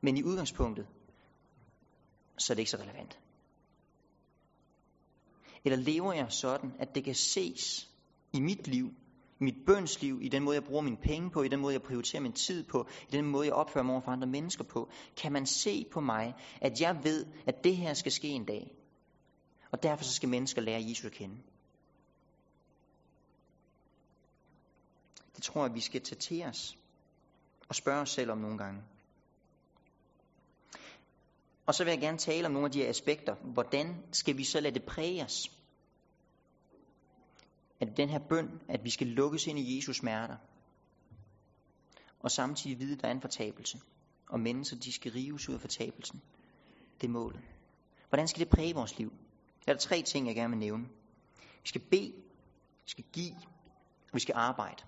Men 0.00 0.16
i 0.16 0.22
udgangspunktet, 0.22 0.86
så 2.38 2.52
er 2.52 2.54
det 2.54 2.60
ikke 2.60 2.70
så 2.70 2.76
relevant. 2.76 3.18
Eller 5.64 5.78
lever 5.78 6.12
jeg 6.12 6.32
sådan, 6.32 6.72
at 6.78 6.94
det 6.94 7.04
kan 7.04 7.14
ses 7.14 7.90
i 8.32 8.40
mit 8.40 8.66
liv, 8.66 8.94
mit 9.42 9.64
bønsliv, 9.66 10.18
i 10.22 10.28
den 10.28 10.42
måde, 10.42 10.54
jeg 10.54 10.64
bruger 10.64 10.82
mine 10.82 10.96
penge 10.96 11.30
på, 11.30 11.42
i 11.42 11.48
den 11.48 11.60
måde, 11.60 11.74
jeg 11.74 11.82
prioriterer 11.82 12.22
min 12.22 12.32
tid 12.32 12.64
på, 12.64 12.86
i 13.08 13.12
den 13.12 13.24
måde, 13.24 13.46
jeg 13.46 13.54
opfører 13.54 13.84
mig 13.84 13.92
over 13.92 14.02
for 14.02 14.10
andre 14.10 14.26
mennesker 14.26 14.64
på, 14.64 14.90
kan 15.16 15.32
man 15.32 15.46
se 15.46 15.86
på 15.92 16.00
mig, 16.00 16.34
at 16.60 16.80
jeg 16.80 17.00
ved, 17.04 17.26
at 17.46 17.64
det 17.64 17.76
her 17.76 17.94
skal 17.94 18.12
ske 18.12 18.28
en 18.28 18.44
dag. 18.44 18.70
Og 19.72 19.82
derfor 19.82 20.04
så 20.04 20.12
skal 20.12 20.28
mennesker 20.28 20.62
lære 20.62 20.84
Jesus 20.88 21.04
at 21.04 21.12
kende. 21.12 21.36
Det 25.36 25.42
tror 25.44 25.66
jeg, 25.66 25.74
vi 25.74 25.80
skal 25.80 26.00
tage 26.00 26.18
til 26.18 26.42
os 26.42 26.78
og 27.68 27.74
spørge 27.74 28.00
os 28.00 28.10
selv 28.10 28.30
om 28.30 28.38
nogle 28.38 28.58
gange. 28.58 28.82
Og 31.66 31.74
så 31.74 31.84
vil 31.84 31.90
jeg 31.90 32.00
gerne 32.00 32.18
tale 32.18 32.46
om 32.46 32.52
nogle 32.52 32.66
af 32.66 32.72
de 32.72 32.78
her 32.78 32.88
aspekter. 32.88 33.34
Hvordan 33.34 34.02
skal 34.12 34.36
vi 34.36 34.44
så 34.44 34.60
lade 34.60 34.74
det 34.74 34.84
præge 34.84 35.24
os? 35.24 35.50
At 37.82 37.96
den 37.96 38.08
her 38.08 38.18
bøn, 38.18 38.60
at 38.68 38.84
vi 38.84 38.90
skal 38.90 39.06
lukkes 39.06 39.46
ind 39.46 39.58
i 39.58 39.76
Jesus 39.76 39.96
smerter, 39.96 40.36
og 42.20 42.30
samtidig 42.30 42.78
vide, 42.78 42.92
at 42.92 43.00
der 43.00 43.08
er 43.08 43.12
en 43.12 43.20
fortabelse, 43.20 43.80
og 44.28 44.40
mennesker, 44.40 44.76
de 44.76 44.92
skal 44.92 45.12
rives 45.12 45.48
ud 45.48 45.54
af 45.54 45.60
fortabelsen. 45.60 46.22
Det 47.00 47.06
er 47.06 47.10
målet. 47.10 47.40
Hvordan 48.08 48.28
skal 48.28 48.40
det 48.40 48.48
præge 48.48 48.74
vores 48.74 48.98
liv? 48.98 49.12
Der 49.66 49.74
er 49.74 49.78
tre 49.78 50.02
ting, 50.02 50.26
jeg 50.26 50.34
gerne 50.34 50.50
vil 50.50 50.58
nævne. 50.58 50.84
Vi 51.62 51.68
skal 51.68 51.80
bede, 51.80 52.12
vi 52.84 52.90
skal 52.90 53.04
give, 53.12 53.34
og 54.08 54.14
vi 54.14 54.20
skal 54.20 54.34
arbejde. 54.34 54.82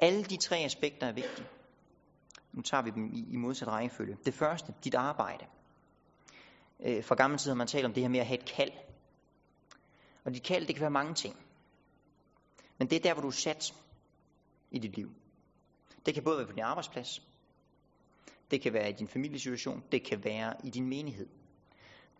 Alle 0.00 0.24
de 0.24 0.36
tre 0.36 0.56
aspekter 0.56 1.06
er 1.06 1.12
vigtige. 1.12 1.46
Nu 2.52 2.62
tager 2.62 2.82
vi 2.82 2.90
dem 2.90 3.14
i, 3.14 3.32
i 3.32 3.36
modsat 3.36 3.68
rækkefølge. 3.68 4.16
Det 4.24 4.34
første, 4.34 4.74
dit 4.84 4.94
arbejde. 4.94 5.46
Øh, 6.80 7.04
fra 7.04 7.14
gammel 7.14 7.38
tid 7.38 7.50
har 7.50 7.56
man 7.56 7.66
talt 7.66 7.84
om 7.84 7.92
det 7.92 8.02
her 8.02 8.10
med 8.10 8.20
at 8.20 8.26
have 8.26 8.38
et 8.38 8.44
kald. 8.44 8.72
Og 10.26 10.34
dit 10.34 10.42
kald, 10.42 10.66
det 10.66 10.74
kan 10.74 10.80
være 10.80 10.90
mange 10.90 11.14
ting. 11.14 11.36
Men 12.78 12.90
det 12.90 12.96
er 12.96 13.00
der, 13.00 13.12
hvor 13.12 13.22
du 13.22 13.28
er 13.28 13.32
sat 13.32 13.74
i 14.70 14.78
dit 14.78 14.96
liv. 14.96 15.10
Det 16.06 16.14
kan 16.14 16.24
både 16.24 16.38
være 16.38 16.46
på 16.46 16.52
din 16.52 16.62
arbejdsplads, 16.62 17.22
det 18.50 18.62
kan 18.62 18.72
være 18.72 18.90
i 18.90 18.92
din 18.92 19.08
familiesituation, 19.08 19.84
det 19.92 20.04
kan 20.04 20.24
være 20.24 20.54
i 20.64 20.70
din 20.70 20.88
menighed. 20.88 21.28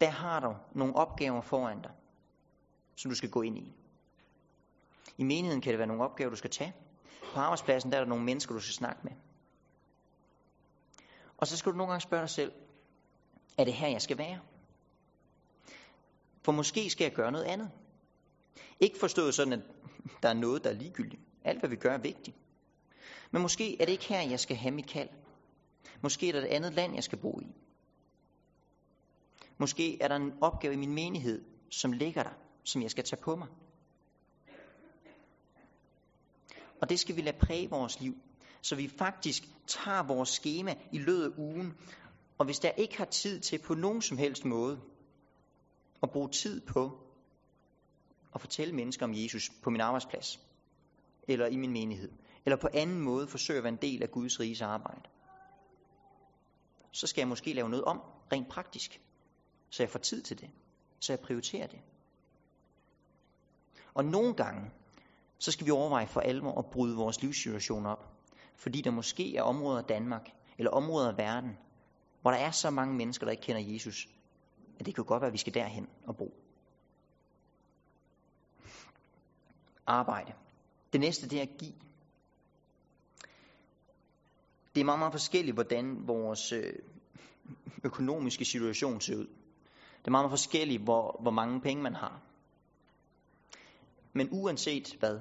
Der 0.01 0.11
har 0.11 0.41
du 0.41 0.57
nogle 0.75 0.97
opgaver 0.97 1.41
foran 1.41 1.83
dig, 1.83 1.91
som 2.97 3.11
du 3.11 3.15
skal 3.15 3.31
gå 3.31 3.43
ind 3.43 3.59
i. 3.59 3.75
I 5.19 5.25
menigheden 5.25 5.61
kan 5.61 5.71
det 5.71 5.79
være 5.79 5.87
nogle 5.87 6.05
opgaver, 6.05 6.31
du 6.31 6.37
skal 6.37 6.51
tage. 6.51 6.75
På 7.35 7.41
arbejdspladsen 7.41 7.93
der 7.93 7.99
er 7.99 8.03
der 8.03 8.09
nogle 8.09 8.25
mennesker, 8.25 8.55
du 8.55 8.61
skal 8.61 8.75
snakke 8.75 9.01
med. 9.03 9.13
Og 11.39 11.47
så 11.47 11.57
skal 11.57 11.73
du 11.73 11.77
nogle 11.77 11.91
gange 11.91 12.01
spørge 12.01 12.21
dig 12.21 12.31
selv, 12.31 12.53
er 13.59 13.65
det 13.65 13.75
her, 13.75 13.89
jeg 13.89 14.03
skal 14.03 14.19
være? 14.19 14.41
For 16.43 16.53
måske 16.53 16.91
skal 16.91 17.05
jeg 17.05 17.13
gøre 17.13 17.33
noget 17.33 17.45
andet. 17.45 17.71
Ikke 18.81 18.99
forstået 18.99 19.35
sådan, 19.35 19.53
at 19.53 19.61
der 20.23 20.29
er 20.29 20.35
noget, 20.35 20.65
der 20.65 20.71
er 20.71 20.75
ligegyldigt. 20.75 21.23
Alt, 21.45 21.59
hvad 21.59 21.71
vi 21.71 21.77
gør, 21.77 21.93
er 21.93 21.99
vigtigt. 21.99 22.37
Men 23.31 23.43
måske 23.43 23.81
er 23.81 23.85
det 23.85 23.93
ikke 23.93 24.05
her, 24.05 24.21
jeg 24.21 24.41
skal 24.41 24.57
have 24.57 24.75
mit 24.75 24.87
kald. 24.87 25.09
Måske 26.03 26.29
er 26.29 26.33
der 26.33 26.41
et 26.41 26.47
andet 26.47 26.75
land, 26.75 26.95
jeg 26.95 27.05
skal 27.05 27.19
bo 27.19 27.41
i. 27.41 27.47
Måske 29.59 30.03
er 30.03 30.09
der 30.09 30.17
en 30.17 30.33
opgave 30.41 30.75
i 30.75 30.77
min 30.77 30.95
menighed, 30.95 31.45
som 31.71 31.93
ligger 31.93 32.23
der, 32.23 32.35
som 32.65 32.83
jeg 32.83 32.91
skal 32.91 33.05
tage 33.05 33.23
på 33.23 33.37
mig. 33.37 33.49
Og 36.83 36.89
det 36.89 37.01
skal 37.01 37.17
vi 37.17 37.21
lade 37.21 37.37
præge 37.39 37.71
vores 37.71 38.01
liv, 38.01 38.15
så 38.63 38.77
vi 38.77 38.89
faktisk 38.89 39.43
tager 39.67 40.03
vores 40.03 40.29
schema 40.29 40.75
i 40.93 40.99
løbet 40.99 41.25
af 41.25 41.39
ugen, 41.39 41.73
og 42.39 42.45
hvis 42.45 42.59
der 42.59 42.71
ikke 42.71 42.97
har 42.97 43.05
tid 43.05 43.41
til 43.41 43.59
på 43.59 43.75
nogen 43.75 44.03
som 44.03 44.19
helst 44.19 44.45
måde 44.45 44.81
at 46.03 46.11
bruge 46.11 46.31
tid 46.31 46.61
på 46.61 47.06
at 48.37 48.41
fortælle 48.41 48.75
mennesker 48.75 49.07
om 49.07 49.13
Jesus 49.15 49.51
på 49.63 49.71
min 49.71 49.81
arbejdsplads, 49.81 50.41
eller 51.29 51.47
i 51.47 51.57
min 51.57 51.73
menighed, 51.73 52.13
eller 52.45 52.57
på 52.57 52.69
anden 52.75 53.01
måde 53.01 53.29
forsøge 53.29 53.57
at 53.57 53.65
være 53.65 53.73
en 53.73 53.79
del 53.83 54.03
af 54.03 54.11
Guds 54.11 54.41
riges 54.41 54.63
arbejde, 54.63 55.03
så 56.93 57.07
skal 57.07 57.21
jeg 57.21 57.29
måske 57.29 57.53
lave 57.53 57.69
noget 57.69 57.85
om, 57.85 58.01
rent 58.33 58.49
praktisk, 58.49 59.01
så 59.71 59.83
jeg 59.83 59.91
får 59.91 59.99
tid 59.99 60.23
til 60.23 60.41
det, 60.41 60.51
så 61.01 61.13
jeg 61.13 61.21
prioriterer 61.21 61.67
det. 61.67 61.79
Og 63.95 64.05
nogle 64.05 64.35
gange, 64.35 64.71
så 65.39 65.53
skal 65.53 65.67
vi 65.67 65.71
overveje 65.71 66.07
for 66.07 66.21
alvor 66.21 66.59
at 66.59 66.67
bryde 66.67 66.97
vores 66.97 67.23
livssituation 67.23 67.87
op, 67.87 68.13
fordi 68.55 68.81
der 68.81 68.91
måske 68.91 69.37
er 69.37 69.43
områder 69.43 69.79
af 69.79 69.85
Danmark, 69.85 70.31
eller 70.59 70.71
områder 70.71 71.09
af 71.09 71.19
verden, 71.19 71.59
hvor 72.23 72.31
der 72.31 72.39
er 72.39 72.51
så 72.51 72.71
mange 72.71 72.95
mennesker, 72.95 73.27
der 73.27 73.31
ikke 73.31 73.43
kender 73.43 73.73
Jesus, 73.73 74.09
at 74.81 74.87
det 74.87 74.95
kan 74.95 75.05
godt 75.05 75.21
være, 75.21 75.27
at 75.27 75.33
vi 75.33 75.39
skal 75.39 75.55
derhen 75.55 75.89
og 76.07 76.17
bo. 76.17 76.46
Arbejde. 79.87 80.33
Det 80.93 81.01
næste, 81.01 81.29
det 81.29 81.39
er 81.39 81.43
at 81.43 81.59
give. 81.59 81.75
Det 84.75 84.81
er 84.81 84.85
meget, 84.85 84.99
meget 84.99 85.13
forskelligt, 85.13 85.55
hvordan 85.55 86.09
vores 86.09 86.53
øh, 86.53 86.73
økonomiske 87.85 88.45
situation 88.45 89.01
ser 89.01 89.17
ud. 89.17 89.27
Det 89.99 90.07
er 90.07 90.11
meget, 90.11 90.25
meget 90.25 90.41
forskelligt, 90.41 90.83
hvor, 90.83 91.19
hvor 91.23 91.31
mange 91.31 91.61
penge 91.61 91.83
man 91.83 91.95
har. 91.95 92.21
Men 94.13 94.29
uanset 94.31 94.97
hvad, 94.99 95.21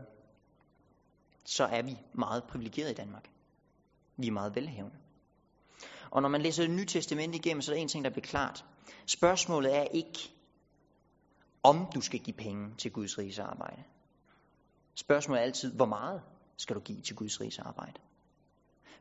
så 1.43 1.65
er 1.65 1.81
vi 1.81 1.97
meget 2.13 2.43
privilegerede 2.43 2.91
i 2.91 2.95
Danmark. 2.95 3.29
Vi 4.17 4.27
er 4.27 4.31
meget 4.31 4.55
velhavende. 4.55 4.97
Og 6.11 6.21
når 6.21 6.29
man 6.29 6.41
læser 6.41 6.63
det 6.63 6.75
nye 6.75 6.85
testament 6.85 7.35
igennem, 7.35 7.61
så 7.61 7.71
er 7.71 7.75
der 7.75 7.81
en 7.81 7.87
ting, 7.87 8.03
der 8.03 8.09
bliver 8.09 8.25
klart. 8.25 8.65
Spørgsmålet 9.05 9.75
er 9.75 9.83
ikke, 9.83 10.31
om 11.63 11.87
du 11.95 12.01
skal 12.01 12.19
give 12.19 12.37
penge 12.37 12.75
til 12.77 12.91
Guds 12.91 13.17
riges 13.17 13.39
arbejde. 13.39 13.83
Spørgsmålet 14.95 15.41
er 15.41 15.45
altid, 15.45 15.73
hvor 15.73 15.85
meget 15.85 16.21
skal 16.57 16.75
du 16.75 16.81
give 16.81 17.01
til 17.01 17.15
Guds 17.15 17.41
rigs 17.41 17.59
arbejde? 17.59 17.99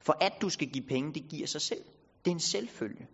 For 0.00 0.16
at 0.20 0.32
du 0.40 0.50
skal 0.50 0.68
give 0.68 0.84
penge, 0.88 1.14
det 1.14 1.28
giver 1.28 1.46
sig 1.46 1.60
selv. 1.60 1.84
Det 2.24 2.30
er 2.30 2.34
en 2.34 2.40
selvfølge. 2.40 3.06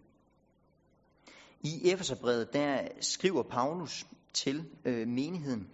I 1.60 1.90
Efeserbrevet, 1.90 2.52
der 2.52 2.88
skriver 3.00 3.42
Paulus 3.42 4.06
til 4.32 4.70
øh, 4.84 5.08
menigheden, 5.08 5.70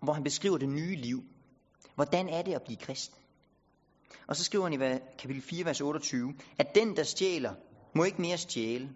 hvor 0.00 0.12
han 0.12 0.24
beskriver 0.24 0.58
det 0.58 0.68
nye 0.68 0.96
liv. 0.96 1.22
Hvordan 1.94 2.28
er 2.28 2.42
det 2.42 2.54
at 2.54 2.62
blive 2.62 2.76
kristen? 2.76 3.18
Og 4.26 4.36
så 4.36 4.44
skriver 4.44 4.64
han 4.64 4.72
i 4.72 4.98
kapitel 5.18 5.42
4, 5.42 5.64
vers 5.64 5.80
28, 5.80 6.34
at 6.58 6.74
den, 6.74 6.96
der 6.96 7.02
stjæler, 7.02 7.54
må 7.94 8.04
ikke 8.04 8.22
mere 8.22 8.38
stjæle, 8.38 8.94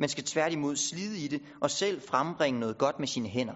Man 0.00 0.08
skal 0.08 0.24
tværtimod 0.24 0.76
slide 0.76 1.18
i 1.24 1.28
det 1.28 1.42
og 1.60 1.70
selv 1.70 2.02
frembringe 2.02 2.60
noget 2.60 2.78
godt 2.78 2.98
med 2.98 3.08
sine 3.08 3.28
hænder. 3.28 3.54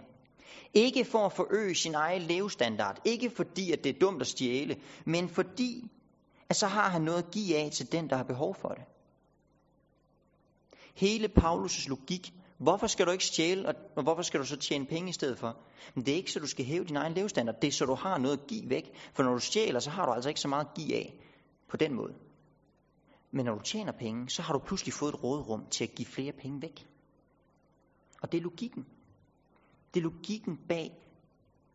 Ikke 0.75 1.05
for 1.05 1.27
at 1.27 1.33
forøge 1.33 1.75
sin 1.75 1.95
egen 1.95 2.23
levestandard, 2.23 3.01
ikke 3.05 3.31
fordi, 3.31 3.73
at 3.73 3.85
det 3.85 3.95
er 3.95 3.99
dumt 3.99 4.21
at 4.21 4.27
stjæle, 4.27 4.77
men 5.07 5.29
fordi, 5.29 5.91
at 6.49 6.57
så 6.57 6.67
har 6.67 6.88
han 6.88 7.03
noget 7.03 7.19
at 7.19 7.31
give 7.31 7.57
af 7.57 7.71
til 7.71 7.93
den, 7.93 8.11
der 8.11 8.17
har 8.17 8.25
behov 8.25 8.55
for 8.55 8.69
det. 8.69 8.85
Hele 10.95 11.29
Paulus' 11.38 11.88
logik, 11.88 12.33
hvorfor 12.59 12.87
skal 12.87 13.07
du 13.07 13.11
ikke 13.11 13.25
stjæle, 13.25 13.69
og 13.97 14.03
hvorfor 14.03 14.23
skal 14.23 14.41
du 14.41 14.47
så 14.47 14.57
tjene 14.57 14.87
penge 14.87 15.09
i 15.09 15.12
stedet 15.12 15.38
for? 15.38 15.57
Men 15.95 16.07
det 16.07 16.12
er 16.12 16.17
ikke 16.17 16.33
så, 16.33 16.41
du 16.41 16.47
skal 16.47 16.65
hæve 16.65 16.85
din 16.85 16.97
egen 16.97 17.15
levestandard, 17.15 17.61
det 17.61 17.69
er 17.69 17.73
så, 17.73 17.85
du 17.85 17.95
har 17.95 18.19
noget 18.19 18.37
at 18.37 18.47
give 18.47 18.71
væk. 18.71 18.91
For 19.12 19.23
når 19.23 19.33
du 19.33 19.38
stjæler, 19.38 19.81
så 19.81 19.91
har 19.91 20.07
du 20.07 20.12
altså 20.12 20.29
ikke 20.29 20.41
så 20.41 20.49
meget 20.49 20.65
at 20.65 20.75
give 20.75 20.95
af 20.97 21.15
på 21.69 21.77
den 21.77 21.95
måde. 21.95 22.15
Men 23.31 23.45
når 23.45 23.55
du 23.55 23.62
tjener 23.62 23.93
penge, 23.93 24.31
så 24.31 24.43
har 24.43 24.53
du 24.53 24.59
pludselig 24.59 24.95
fået 24.95 25.15
et 25.15 25.25
rådrum 25.25 25.67
til 25.71 25.85
at 25.85 25.95
give 25.95 26.07
flere 26.07 26.33
penge 26.33 26.62
væk. 26.62 26.87
Og 28.23 28.33
det 28.33 28.38
er 28.38 28.43
logikken. 28.43 28.87
Det 29.95 30.01
er 30.01 30.05
logikken 30.05 30.57
bag 30.69 31.03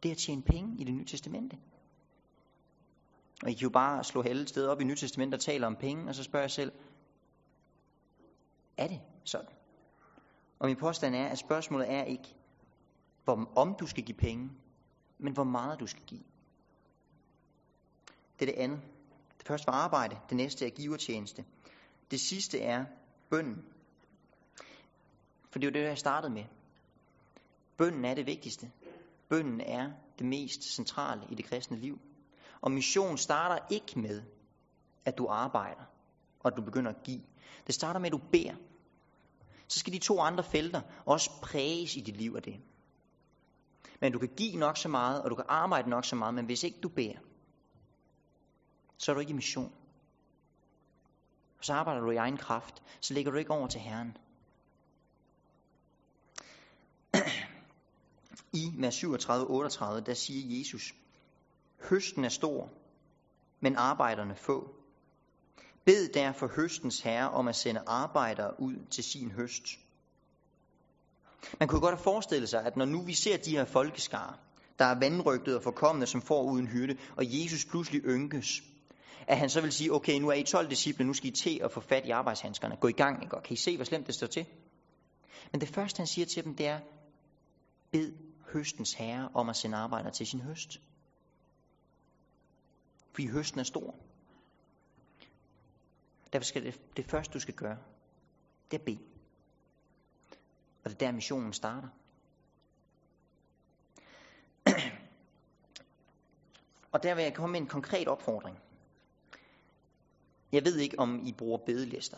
det 0.03 0.11
at 0.11 0.17
tjene 0.17 0.41
penge 0.41 0.81
i 0.81 0.83
det 0.83 0.93
nye 0.93 1.05
testamente. 1.05 1.57
Og 3.43 3.49
I 3.49 3.53
kan 3.53 3.61
jo 3.61 3.69
bare 3.69 4.03
slå 4.03 4.21
alle 4.21 4.47
steder 4.47 4.69
op 4.69 4.81
i 4.81 4.83
Nye 4.83 4.95
Testament 4.95 5.33
og 5.33 5.39
tale 5.39 5.67
om 5.67 5.75
penge, 5.75 6.09
og 6.09 6.15
så 6.15 6.23
spørger 6.23 6.43
jeg 6.43 6.51
selv, 6.51 6.71
er 8.77 8.87
det 8.87 9.01
sådan? 9.23 9.49
Og 10.59 10.67
min 10.67 10.75
påstand 10.75 11.15
er, 11.15 11.27
at 11.27 11.37
spørgsmålet 11.37 11.91
er 11.91 12.03
ikke, 12.03 12.35
hvor, 13.23 13.51
om 13.55 13.75
du 13.79 13.87
skal 13.87 14.03
give 14.03 14.17
penge, 14.17 14.49
men 15.17 15.33
hvor 15.33 15.43
meget 15.43 15.79
du 15.79 15.87
skal 15.87 16.03
give. 16.03 16.23
Det 18.39 18.49
er 18.49 18.53
det 18.53 18.61
andet. 18.61 18.81
Det 19.37 19.47
første 19.47 19.67
var 19.67 19.73
arbejde, 19.73 20.17
det 20.29 20.37
næste 20.37 20.65
er 20.65 20.69
givertjeneste. 20.69 21.45
Det 22.11 22.19
sidste 22.19 22.59
er 22.59 22.85
bønden. 23.29 23.65
For 25.49 25.59
det 25.59 25.67
er 25.67 25.71
jo 25.71 25.73
det, 25.73 25.89
jeg 25.89 25.97
startede 25.97 26.33
med. 26.33 26.43
Bønden 27.77 28.05
er 28.05 28.13
det 28.13 28.25
vigtigste. 28.25 28.71
Bønden 29.29 29.61
er 29.61 29.91
det 30.19 30.25
mest 30.25 30.63
centrale 30.63 31.21
i 31.29 31.35
det 31.35 31.45
kristne 31.45 31.77
liv. 31.77 31.99
Og 32.61 32.71
mission 32.71 33.17
starter 33.17 33.65
ikke 33.71 33.99
med, 33.99 34.23
at 35.05 35.17
du 35.17 35.27
arbejder, 35.27 35.83
og 36.39 36.47
at 36.51 36.57
du 36.57 36.61
begynder 36.61 36.91
at 36.91 37.03
give. 37.03 37.21
Det 37.67 37.75
starter 37.75 37.99
med, 37.99 38.07
at 38.07 38.11
du 38.11 38.21
beder. 38.31 38.55
Så 39.67 39.79
skal 39.79 39.93
de 39.93 39.99
to 39.99 40.19
andre 40.19 40.43
felter 40.43 40.81
også 41.05 41.31
præges 41.41 41.95
i 41.95 42.01
dit 42.01 42.17
liv 42.17 42.33
af 42.35 42.41
det. 42.41 42.59
Men 44.01 44.11
du 44.11 44.19
kan 44.19 44.29
give 44.37 44.55
nok 44.57 44.77
så 44.77 44.89
meget, 44.89 45.21
og 45.21 45.29
du 45.29 45.35
kan 45.35 45.45
arbejde 45.47 45.89
nok 45.89 46.05
så 46.05 46.15
meget, 46.15 46.33
men 46.33 46.45
hvis 46.45 46.63
ikke 46.63 46.79
du 46.83 46.89
beder, 46.89 47.17
så 48.97 49.11
er 49.11 49.13
du 49.13 49.19
ikke 49.19 49.31
i 49.31 49.33
mission. 49.33 49.73
Så 51.61 51.73
arbejder 51.73 52.01
du 52.01 52.11
i 52.11 52.15
egen 52.15 52.37
kraft, 52.37 52.83
så 53.01 53.13
lægger 53.13 53.31
du 53.31 53.37
ikke 53.37 53.51
over 53.51 53.67
til 53.67 53.81
Herren. 53.81 54.17
I 58.53 58.71
vers 58.77 59.03
37-38, 59.03 59.99
der 59.99 60.13
siger 60.13 60.57
Jesus, 60.59 60.93
Høsten 61.89 62.25
er 62.25 62.29
stor, 62.29 62.69
men 63.59 63.75
arbejderne 63.75 64.35
få. 64.35 64.75
Bed 65.85 66.09
derfor 66.13 66.47
høstens 66.55 67.01
herre 67.01 67.29
om 67.29 67.47
at 67.47 67.55
sende 67.55 67.81
arbejdere 67.87 68.59
ud 68.59 68.75
til 68.91 69.03
sin 69.03 69.31
høst. 69.31 69.63
Man 71.59 71.67
kunne 71.67 71.81
godt 71.81 71.95
have 71.95 72.03
forestillet 72.03 72.49
sig, 72.49 72.65
at 72.65 72.77
når 72.77 72.85
nu 72.85 73.01
vi 73.01 73.13
ser 73.13 73.37
de 73.37 73.51
her 73.51 73.65
folkeskare, 73.65 74.33
der 74.79 74.85
er 74.85 74.99
vandrygtet 74.99 75.55
og 75.55 75.63
forkommende, 75.63 76.07
som 76.07 76.21
får 76.21 76.43
uden 76.43 76.67
hyrde, 76.67 76.97
og 77.17 77.23
Jesus 77.25 77.65
pludselig 77.65 78.01
ynkes, 78.05 78.63
at 79.27 79.37
han 79.37 79.49
så 79.49 79.61
vil 79.61 79.71
sige, 79.71 79.93
okay, 79.93 80.19
nu 80.19 80.29
er 80.29 80.33
I 80.33 80.43
12 80.43 80.69
disciple, 80.69 81.05
nu 81.05 81.13
skal 81.13 81.29
I 81.29 81.31
til 81.31 81.59
at 81.63 81.71
få 81.71 81.79
fat 81.79 82.05
i 82.05 82.09
arbejdshandskerne. 82.09 82.75
Gå 82.75 82.87
i 82.87 82.91
gang, 82.91 83.23
ikke? 83.23 83.35
kan 83.43 83.53
I 83.53 83.55
se, 83.55 83.75
hvor 83.75 83.85
slemt 83.85 84.07
det 84.07 84.15
står 84.15 84.27
til? 84.27 84.45
Men 85.51 85.61
det 85.61 85.69
første, 85.69 85.97
han 85.97 86.07
siger 86.07 86.25
til 86.25 86.43
dem, 86.43 86.55
det 86.55 86.67
er, 86.67 86.79
bed 87.91 88.13
høstens 88.53 88.93
herre 88.93 89.29
om 89.33 89.49
at 89.49 89.55
sende 89.55 89.77
arbejder 89.77 90.09
til 90.09 90.27
sin 90.27 90.41
høst 90.41 90.81
fordi 93.17 93.27
høsten 93.27 93.59
er 93.59 93.63
stor. 93.63 93.95
Derfor 96.33 96.45
skal 96.45 96.63
det, 96.65 96.97
det 96.97 97.05
første, 97.05 97.33
du 97.33 97.39
skal 97.39 97.53
gøre, 97.53 97.77
det 98.71 98.79
er 98.79 98.83
bede. 98.83 98.99
Og 100.83 100.89
det 100.89 100.93
er 100.93 100.97
der, 100.97 101.11
missionen 101.11 101.53
starter. 101.53 101.87
Og 106.91 107.03
der 107.03 107.15
vil 107.15 107.23
jeg 107.23 107.33
komme 107.33 107.51
med 107.51 107.61
en 107.61 107.67
konkret 107.67 108.07
opfordring. 108.07 108.59
Jeg 110.51 110.65
ved 110.65 110.77
ikke, 110.77 110.99
om 110.99 111.25
I 111.25 111.33
bruger 111.33 111.57
bedelister 111.57 112.17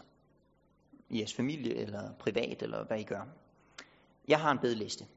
i 1.09 1.17
jeres 1.17 1.33
familie, 1.33 1.75
eller 1.75 2.13
privat, 2.13 2.61
eller 2.61 2.83
hvad 2.83 2.99
I 2.99 3.03
gør. 3.03 3.25
Jeg 4.27 4.39
har 4.41 4.51
en 4.51 4.59
bedeliste, 4.59 5.07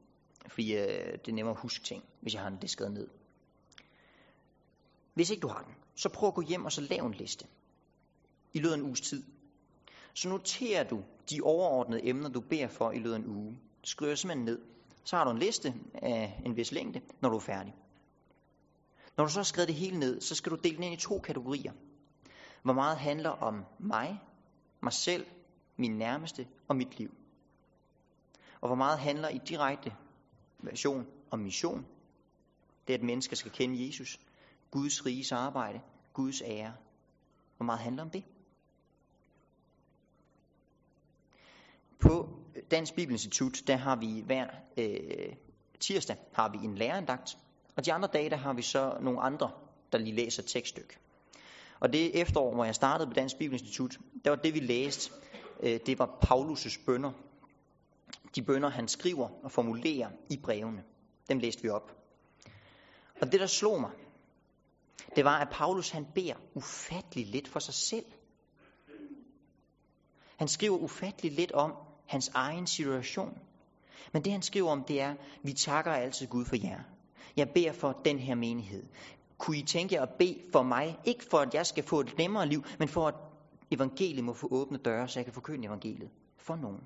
fordi 0.47 0.75
øh, 0.75 1.11
det 1.11 1.27
er 1.27 1.33
nemmere 1.33 1.55
at 1.55 1.61
huske 1.61 1.83
ting, 1.83 2.03
hvis 2.21 2.33
jeg 2.33 2.41
har 2.41 2.49
det 2.49 2.69
skrevet 2.69 2.93
ned. 2.93 3.07
Hvis 5.13 5.29
ikke 5.29 5.41
du 5.41 5.47
har 5.47 5.61
den, 5.61 5.75
så 5.95 6.09
prøv 6.09 6.27
at 6.27 6.33
gå 6.35 6.41
hjem 6.41 6.65
og 6.65 6.71
så 6.71 6.81
lav 6.81 7.05
en 7.05 7.13
liste 7.13 7.47
i 8.53 8.59
løbet 8.59 8.73
af 8.73 8.77
en 8.77 8.83
uges 8.83 9.01
tid. 9.01 9.23
Så 10.13 10.29
noterer 10.29 10.83
du 10.83 11.03
de 11.29 11.41
overordnede 11.43 12.07
emner, 12.07 12.29
du 12.29 12.41
beder 12.41 12.67
for 12.67 12.91
i 12.91 12.97
løbet 12.97 13.13
af 13.13 13.19
en 13.19 13.27
uge. 13.27 13.59
Skriver 13.83 14.15
simpelthen 14.15 14.45
ned. 14.45 14.61
Så 15.03 15.15
har 15.15 15.23
du 15.23 15.31
en 15.31 15.39
liste 15.39 15.73
af 15.93 16.41
en 16.45 16.55
vis 16.55 16.71
længde, 16.71 17.01
når 17.21 17.29
du 17.29 17.35
er 17.35 17.39
færdig. 17.39 17.75
Når 19.17 19.25
du 19.25 19.31
så 19.31 19.39
har 19.39 19.43
skrevet 19.43 19.67
det 19.67 19.75
hele 19.75 19.99
ned, 19.99 20.21
så 20.21 20.35
skal 20.35 20.51
du 20.51 20.55
dele 20.55 20.75
den 20.75 20.83
ind 20.83 20.93
i 20.93 20.97
to 20.97 21.19
kategorier. 21.19 21.71
Hvor 22.63 22.73
meget 22.73 22.97
handler 22.97 23.29
om 23.29 23.65
mig, 23.79 24.19
mig 24.81 24.93
selv, 24.93 25.25
min 25.77 25.97
nærmeste 25.97 26.47
og 26.67 26.75
mit 26.75 26.99
liv. 26.99 27.09
Og 28.61 28.67
hvor 28.67 28.75
meget 28.75 28.99
handler 28.99 29.29
i 29.29 29.37
direkte 29.37 29.95
version 30.65 31.07
om 31.31 31.39
mission. 31.39 31.85
Det 32.87 32.93
er, 32.93 32.97
at 32.97 33.03
mennesker 33.03 33.35
skal 33.35 33.51
kende 33.51 33.87
Jesus. 33.87 34.19
Guds 34.71 35.05
riges 35.05 35.31
arbejde. 35.31 35.81
Guds 36.13 36.41
ære. 36.41 36.73
Hvor 37.57 37.65
meget 37.65 37.79
handler 37.79 38.03
om 38.03 38.09
det? 38.09 38.23
På 41.99 42.29
Dansk 42.71 42.95
Bibelinstitut, 42.95 43.63
der 43.67 43.75
har 43.75 43.95
vi 43.95 44.23
hver 44.25 44.47
øh, 44.77 45.35
tirsdag 45.79 46.17
har 46.33 46.49
vi 46.49 46.57
en 46.57 46.75
lærerandagt, 46.75 47.37
og 47.75 47.85
de 47.85 47.93
andre 47.93 48.09
dage, 48.13 48.29
der 48.29 48.35
har 48.35 48.53
vi 48.53 48.61
så 48.61 48.97
nogle 49.01 49.21
andre, 49.21 49.51
der 49.91 49.97
lige 49.97 50.15
læser 50.15 50.43
tekststykke. 50.43 50.97
Og 51.79 51.93
det 51.93 52.21
efterår, 52.21 52.53
hvor 52.53 52.65
jeg 52.65 52.75
startede 52.75 53.07
på 53.07 53.13
Dansk 53.13 53.37
Bibelinstitut, 53.37 53.97
der 54.25 54.29
var 54.29 54.37
det, 54.37 54.53
vi 54.53 54.59
læste, 54.59 55.11
øh, 55.63 55.79
det 55.85 55.99
var 55.99 56.19
Paulus' 56.25 56.85
bønder. 56.85 57.11
De 58.35 58.41
bønder, 58.41 58.69
han 58.69 58.87
skriver 58.87 59.29
og 59.43 59.51
formulerer 59.51 60.09
i 60.29 60.37
brevene. 60.37 60.83
Dem 61.29 61.39
læste 61.39 61.61
vi 61.61 61.69
op. 61.69 61.95
Og 63.21 63.31
det, 63.31 63.39
der 63.39 63.47
slog 63.47 63.81
mig, 63.81 63.91
det 65.15 65.25
var, 65.25 65.39
at 65.39 65.47
Paulus 65.51 65.89
han 65.89 66.05
beder 66.15 66.35
ufattelig 66.53 67.27
lidt 67.27 67.47
for 67.47 67.59
sig 67.59 67.73
selv. 67.73 68.05
Han 70.37 70.47
skriver 70.47 70.77
ufattelig 70.77 71.31
lidt 71.31 71.51
om 71.51 71.73
hans 72.07 72.31
egen 72.33 72.67
situation. 72.67 73.39
Men 74.13 74.23
det 74.23 74.31
han 74.31 74.41
skriver 74.41 74.71
om, 74.71 74.83
det 74.83 75.01
er, 75.01 75.15
vi 75.43 75.53
takker 75.53 75.91
altid 75.91 76.27
Gud 76.27 76.45
for 76.45 76.55
jer. 76.55 76.79
Jeg 77.37 77.49
beder 77.49 77.71
for 77.71 78.01
den 78.05 78.19
her 78.19 78.35
menighed. 78.35 78.83
Kunne 79.37 79.57
I 79.57 79.63
tænke 79.63 79.95
jer 79.95 80.01
at 80.01 80.13
bede 80.19 80.41
for 80.51 80.63
mig? 80.63 80.99
Ikke 81.05 81.25
for, 81.25 81.37
at 81.37 81.53
jeg 81.53 81.65
skal 81.65 81.83
få 81.83 81.99
et 81.99 82.17
nemmere 82.17 82.47
liv, 82.47 82.63
men 82.79 82.87
for, 82.87 83.07
at 83.07 83.15
evangeliet 83.71 84.23
må 84.23 84.33
få 84.33 84.47
åbne 84.51 84.77
døre, 84.77 85.07
så 85.07 85.19
jeg 85.19 85.25
kan 85.25 85.33
forkynde 85.33 85.67
evangeliet 85.67 86.09
for 86.37 86.55
nogen. 86.55 86.81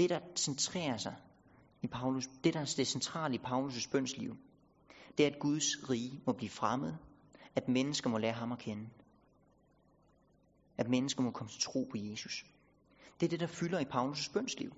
Det, 0.00 0.10
der 0.10 0.20
centrerer 0.36 0.96
sig 0.96 1.16
i 1.82 1.86
Paulus, 1.86 2.26
det, 2.44 2.54
der 2.54 2.60
er 2.60 2.74
det 2.76 2.86
centrale 2.86 3.34
i 3.34 3.38
Paulus' 3.38 3.90
bønsliv, 3.90 4.36
det 5.18 5.26
er, 5.26 5.30
at 5.30 5.38
Guds 5.38 5.90
rige 5.90 6.20
må 6.26 6.32
blive 6.32 6.50
fremmed, 6.50 6.94
at 7.56 7.68
mennesker 7.68 8.10
må 8.10 8.18
lære 8.18 8.32
ham 8.32 8.52
at 8.52 8.58
kende. 8.58 8.88
At 10.78 10.88
mennesker 10.88 11.22
må 11.22 11.30
komme 11.30 11.50
til 11.50 11.60
tro 11.60 11.88
på 11.90 11.96
Jesus. 11.96 12.46
Det 13.20 13.26
er 13.26 13.30
det, 13.30 13.40
der 13.40 13.46
fylder 13.46 13.78
i 13.78 13.84
Paulus' 13.84 14.32
bønsliv. 14.32 14.72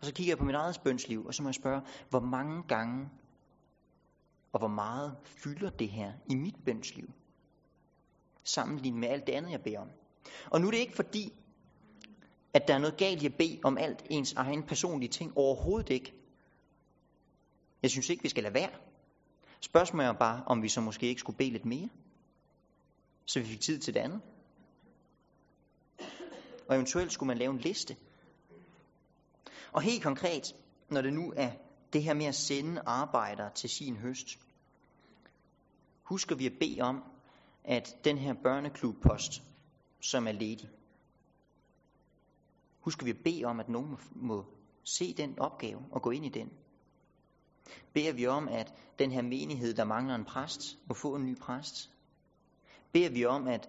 Og 0.00 0.06
så 0.06 0.12
kigger 0.12 0.30
jeg 0.30 0.38
på 0.38 0.44
mit 0.44 0.54
eget 0.54 0.80
bønsliv, 0.84 1.26
og 1.26 1.34
så 1.34 1.42
må 1.42 1.48
jeg 1.48 1.54
spørge, 1.54 1.82
hvor 2.10 2.20
mange 2.20 2.62
gange 2.62 3.10
og 4.52 4.58
hvor 4.58 4.68
meget 4.68 5.16
fylder 5.24 5.70
det 5.70 5.90
her 5.90 6.12
i 6.30 6.34
mit 6.34 6.56
bønsliv? 6.64 7.10
Sammenlignet 8.42 9.00
med 9.00 9.08
alt 9.08 9.26
det 9.26 9.32
andet, 9.32 9.50
jeg 9.50 9.62
beder 9.62 9.80
om. 9.80 9.90
Og 10.50 10.60
nu 10.60 10.66
er 10.66 10.70
det 10.70 10.78
ikke 10.78 10.96
fordi, 10.96 11.32
at 12.54 12.68
der 12.68 12.74
er 12.74 12.78
noget 12.78 12.96
galt 12.96 13.22
i 13.22 13.26
at 13.26 13.34
bede 13.34 13.60
om 13.64 13.78
alt 13.78 14.06
ens 14.10 14.32
egen 14.32 14.62
personlige 14.62 15.10
ting. 15.10 15.36
Overhovedet 15.36 15.90
ikke. 15.90 16.14
Jeg 17.82 17.90
synes 17.90 18.10
ikke, 18.10 18.22
vi 18.22 18.28
skal 18.28 18.42
lade 18.42 18.54
være. 18.54 18.70
Spørgsmålet 19.60 20.08
er 20.08 20.12
bare, 20.12 20.42
om 20.46 20.62
vi 20.62 20.68
så 20.68 20.80
måske 20.80 21.06
ikke 21.06 21.20
skulle 21.20 21.36
bede 21.36 21.50
lidt 21.50 21.64
mere. 21.64 21.88
Så 23.26 23.40
vi 23.40 23.46
fik 23.46 23.60
tid 23.60 23.78
til 23.78 23.94
det 23.94 24.00
andet. 24.00 24.20
Og 26.68 26.74
eventuelt 26.76 27.12
skulle 27.12 27.26
man 27.26 27.38
lave 27.38 27.52
en 27.52 27.58
liste. 27.58 27.96
Og 29.72 29.82
helt 29.82 30.02
konkret, 30.02 30.54
når 30.88 31.02
det 31.02 31.12
nu 31.12 31.32
er 31.36 31.50
det 31.92 32.02
her 32.02 32.14
med 32.14 32.26
at 32.26 32.34
sende 32.34 32.82
arbejdere 32.86 33.50
til 33.54 33.70
sin 33.70 33.96
høst, 33.96 34.38
husker 36.02 36.36
vi 36.36 36.46
at 36.46 36.58
bede 36.60 36.80
om, 36.80 37.04
at 37.64 37.96
den 38.04 38.18
her 38.18 38.34
børneklubpost, 38.42 39.42
som 40.00 40.26
er 40.26 40.32
ledig, 40.32 40.68
husker 42.80 43.04
vi 43.04 43.10
at 43.10 43.22
bede 43.24 43.44
om, 43.44 43.60
at 43.60 43.68
nogen 43.68 43.96
må 44.12 44.44
se 44.84 45.14
den 45.14 45.38
opgave 45.38 45.84
og 45.90 46.02
gå 46.02 46.10
ind 46.10 46.26
i 46.26 46.28
den. 46.28 46.50
Beder 47.92 48.12
vi 48.12 48.26
om, 48.26 48.48
at 48.48 48.74
den 48.98 49.10
her 49.12 49.22
menighed, 49.22 49.74
der 49.74 49.84
mangler 49.84 50.14
en 50.14 50.24
præst, 50.24 50.78
må 50.88 50.94
få 50.94 51.14
en 51.14 51.26
ny 51.26 51.38
præst. 51.38 51.90
Beder 52.92 53.10
vi 53.10 53.24
om, 53.24 53.48
at 53.48 53.68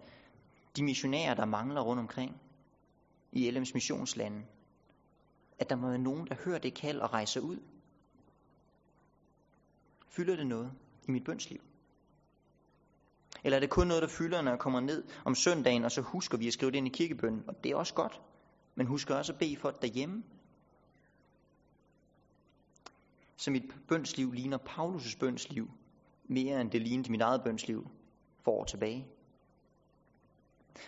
de 0.75 0.83
missionærer, 0.83 1.33
der 1.33 1.45
mangler 1.45 1.81
rundt 1.81 1.99
omkring 1.99 2.41
i 3.31 3.49
LM's 3.49 3.71
missionslande, 3.73 4.45
at 5.59 5.69
der 5.69 5.75
må 5.75 5.87
være 5.87 5.97
nogen, 5.97 6.27
der 6.27 6.35
hører 6.45 6.59
det 6.59 6.73
kald 6.73 6.99
og 6.99 7.13
rejser 7.13 7.41
ud. 7.41 7.57
Fylder 10.07 10.35
det 10.35 10.47
noget 10.47 10.71
i 11.07 11.11
mit 11.11 11.23
bønsliv? 11.23 11.59
Eller 13.43 13.55
er 13.55 13.59
det 13.59 13.69
kun 13.69 13.87
noget, 13.87 14.03
der 14.03 14.09
fylder, 14.09 14.41
når 14.41 14.51
jeg 14.51 14.59
kommer 14.59 14.79
ned 14.79 15.03
om 15.25 15.35
søndagen, 15.35 15.85
og 15.85 15.91
så 15.91 16.01
husker 16.01 16.37
vi 16.37 16.47
at 16.47 16.53
skrive 16.53 16.71
det 16.71 16.77
ind 16.77 16.87
i 16.87 16.89
kirkebønnen? 16.89 17.43
Og 17.47 17.63
det 17.63 17.71
er 17.71 17.75
også 17.75 17.93
godt. 17.93 18.21
Men 18.75 18.87
husk 18.87 19.09
også 19.09 19.33
at 19.33 19.39
bede 19.39 19.57
for 19.57 19.71
det 19.71 19.81
derhjemme. 19.81 20.23
Så 23.37 23.51
mit 23.51 23.63
bønsliv 23.87 24.31
ligner 24.31 24.57
Paulus' 24.57 25.17
bønsliv 25.19 25.71
mere 26.23 26.61
end 26.61 26.71
det 26.71 26.81
lignede 26.81 27.11
mit 27.11 27.21
eget 27.21 27.43
bønsliv 27.43 27.87
for 28.43 28.51
år 28.51 28.63
tilbage. 28.63 29.07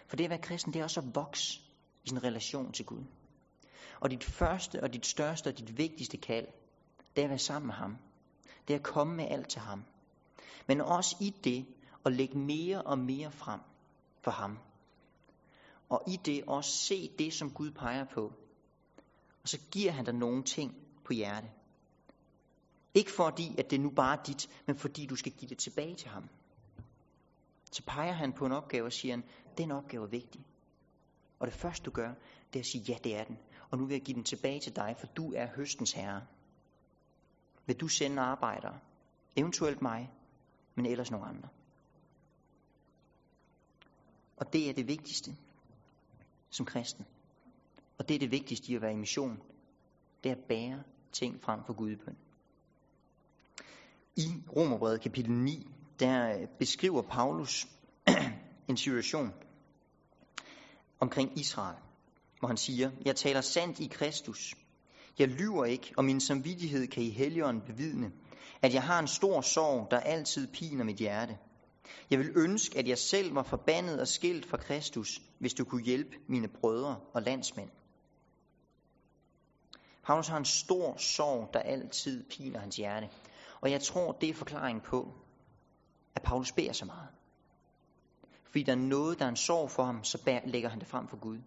For 0.07 0.15
det 0.15 0.23
at 0.23 0.29
være 0.29 0.39
kristen, 0.41 0.73
det 0.73 0.79
er 0.79 0.83
også 0.83 0.99
at 0.99 1.15
vokse 1.15 1.59
i 2.03 2.09
sin 2.09 2.23
relation 2.23 2.71
til 2.71 2.85
Gud. 2.85 3.03
Og 3.99 4.11
dit 4.11 4.23
første 4.23 4.83
og 4.83 4.93
dit 4.93 5.05
største 5.05 5.47
og 5.47 5.57
dit 5.57 5.77
vigtigste 5.77 6.17
kald, 6.17 6.47
det 7.15 7.21
er 7.21 7.25
at 7.25 7.29
være 7.29 7.39
sammen 7.39 7.67
med 7.67 7.75
ham. 7.75 7.97
Det 8.67 8.73
er 8.73 8.77
at 8.77 8.83
komme 8.83 9.15
med 9.15 9.27
alt 9.29 9.49
til 9.49 9.61
ham. 9.61 9.83
Men 10.67 10.81
også 10.81 11.15
i 11.21 11.33
det 11.43 11.65
at 12.05 12.13
lægge 12.13 12.37
mere 12.37 12.81
og 12.81 12.99
mere 12.99 13.31
frem 13.31 13.59
for 14.21 14.31
ham. 14.31 14.59
Og 15.93 16.03
i 16.07 16.15
det 16.25 16.43
også 16.47 16.71
se 16.71 17.11
det, 17.19 17.33
som 17.33 17.51
Gud 17.51 17.71
peger 17.71 18.05
på. 18.13 18.33
Og 19.43 19.49
så 19.49 19.59
giver 19.71 19.91
han 19.91 20.05
dig 20.05 20.13
nogle 20.13 20.43
ting 20.43 20.75
på 21.05 21.13
hjerte. 21.13 21.47
Ikke 22.93 23.11
fordi, 23.11 23.55
at 23.57 23.71
det 23.71 23.79
nu 23.79 23.89
bare 23.89 24.19
er 24.19 24.23
dit, 24.23 24.49
men 24.67 24.75
fordi 24.75 25.05
du 25.05 25.15
skal 25.15 25.31
give 25.31 25.49
det 25.49 25.57
tilbage 25.57 25.95
til 25.95 26.09
ham. 26.09 26.29
Så 27.71 27.83
peger 27.87 28.11
han 28.11 28.33
på 28.33 28.45
en 28.45 28.51
opgave 28.51 28.85
og 28.85 28.91
siger, 28.91 29.15
han, 29.15 29.23
den 29.57 29.71
opgave 29.71 30.03
er 30.03 30.09
vigtig. 30.09 30.45
Og 31.39 31.47
det 31.47 31.55
første 31.55 31.85
du 31.85 31.91
gør, 31.91 32.13
det 32.53 32.59
er 32.59 32.59
at 32.59 32.65
sige, 32.65 32.83
ja 32.87 32.97
det 33.03 33.15
er 33.15 33.23
den. 33.23 33.37
Og 33.71 33.77
nu 33.77 33.85
vil 33.85 33.93
jeg 33.93 34.01
give 34.01 34.15
den 34.15 34.23
tilbage 34.23 34.59
til 34.59 34.75
dig, 34.75 34.95
for 34.99 35.07
du 35.07 35.33
er 35.33 35.47
høstens 35.55 35.91
herre. 35.91 36.21
Vil 37.65 37.79
du 37.79 37.87
sende 37.87 38.21
arbejdere? 38.21 38.79
Eventuelt 39.35 39.81
mig, 39.81 40.11
men 40.75 40.85
ellers 40.85 41.11
nogle 41.11 41.25
andre. 41.25 41.49
Og 44.37 44.53
det 44.53 44.69
er 44.69 44.73
det 44.73 44.87
vigtigste 44.87 45.35
som 46.53 46.65
kristen. 46.65 47.05
Og 47.97 48.09
det 48.09 48.15
er 48.15 48.19
det 48.19 48.31
vigtigste 48.31 48.71
i 48.71 48.75
at 48.75 48.81
være 48.81 48.93
i 48.93 48.95
mission. 48.95 49.39
Det 50.23 50.31
er 50.31 50.35
at 50.35 50.43
bære 50.47 50.83
ting 51.11 51.41
frem 51.41 51.59
for 51.65 51.73
Gud 51.73 51.91
i 51.91 51.95
bøn. 51.95 52.17
I 54.15 54.27
Romerbrevet 54.55 55.01
kapitel 55.01 55.31
9, 55.31 55.67
der 55.99 56.37
øh, 56.37 56.47
beskriver 56.59 57.01
Paulus 57.01 57.67
en 58.69 58.77
situation 58.77 59.33
omkring 60.99 61.39
Israel, 61.39 61.77
hvor 62.39 62.47
han 62.47 62.57
siger, 62.57 62.91
jeg 63.05 63.15
taler 63.15 63.41
sandt 63.41 63.79
i 63.79 63.87
Kristus. 63.87 64.55
Jeg 65.19 65.27
lyver 65.27 65.65
ikke, 65.65 65.93
og 65.97 66.05
min 66.05 66.19
samvittighed 66.19 66.87
kan 66.87 67.03
i 67.03 67.09
helligånden 67.09 67.63
bevidne, 67.65 68.11
at 68.61 68.73
jeg 68.73 68.83
har 68.83 68.99
en 68.99 69.07
stor 69.07 69.41
sorg, 69.41 69.87
der 69.91 69.99
altid 69.99 70.47
piner 70.47 70.83
mit 70.83 70.97
hjerte. 70.97 71.37
Jeg 72.09 72.19
vil 72.19 72.31
ønske, 72.35 72.79
at 72.79 72.87
jeg 72.87 72.97
selv 72.97 73.35
var 73.35 73.43
forbandet 73.43 74.01
og 74.01 74.07
skilt 74.07 74.45
fra 74.45 74.57
Kristus, 74.57 75.21
hvis 75.39 75.53
du 75.53 75.65
kunne 75.65 75.83
hjælpe 75.83 76.17
mine 76.27 76.47
brødre 76.47 76.99
og 77.13 77.21
landsmænd. 77.21 77.69
Paulus 80.03 80.27
har 80.27 80.37
en 80.37 80.45
stor 80.45 80.97
sorg, 80.97 81.49
der 81.53 81.59
altid 81.59 82.23
piner 82.29 82.59
hans 82.59 82.75
hjerte. 82.75 83.09
Og 83.61 83.71
jeg 83.71 83.81
tror, 83.81 84.11
det 84.11 84.29
er 84.29 84.33
forklaring 84.33 84.83
på, 84.83 85.13
at 86.15 86.21
Paulus 86.21 86.51
beder 86.51 86.73
så 86.73 86.85
meget. 86.85 87.07
Fordi 88.45 88.63
der 88.63 88.71
er 88.71 88.75
noget, 88.77 89.19
der 89.19 89.25
er 89.25 89.29
en 89.29 89.35
sorg 89.35 89.71
for 89.71 89.83
ham, 89.83 90.03
så 90.03 90.41
lægger 90.45 90.69
han 90.69 90.79
det 90.79 90.87
frem 90.87 91.07
for 91.07 91.17
Gud. 91.17 91.37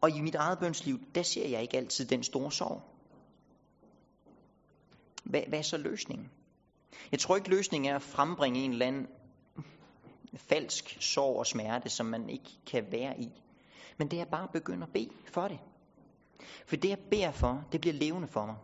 Og 0.00 0.10
i 0.10 0.20
mit 0.20 0.34
eget 0.34 0.58
bønsliv, 0.58 0.98
der 1.14 1.22
ser 1.22 1.48
jeg 1.48 1.62
ikke 1.62 1.76
altid 1.76 2.06
den 2.06 2.22
store 2.22 2.52
sorg. 2.52 2.82
Hvad, 5.28 5.42
hvad 5.48 5.58
er 5.58 5.62
så 5.62 5.76
løsningen? 5.76 6.30
Jeg 7.12 7.20
tror 7.20 7.36
ikke, 7.36 7.50
løsningen 7.50 7.92
er 7.92 7.96
at 7.96 8.02
frembringe 8.02 8.60
en 8.60 8.72
eller 8.72 8.86
anden 8.86 9.06
falsk 10.34 10.96
sorg 11.00 11.38
og 11.38 11.46
smerte, 11.46 11.88
som 11.88 12.06
man 12.06 12.30
ikke 12.30 12.50
kan 12.66 12.92
være 12.92 13.20
i. 13.20 13.42
Men 13.96 14.10
det 14.10 14.20
er 14.20 14.24
bare 14.24 14.42
at 14.42 14.50
begynde 14.52 14.82
at 14.82 14.92
bede 14.92 15.10
for 15.26 15.48
det. 15.48 15.58
For 16.66 16.76
det, 16.76 16.88
jeg 16.88 16.98
beder 17.10 17.30
for, 17.30 17.64
det 17.72 17.80
bliver 17.80 17.94
levende 17.94 18.28
for 18.28 18.46
mig. 18.46 18.56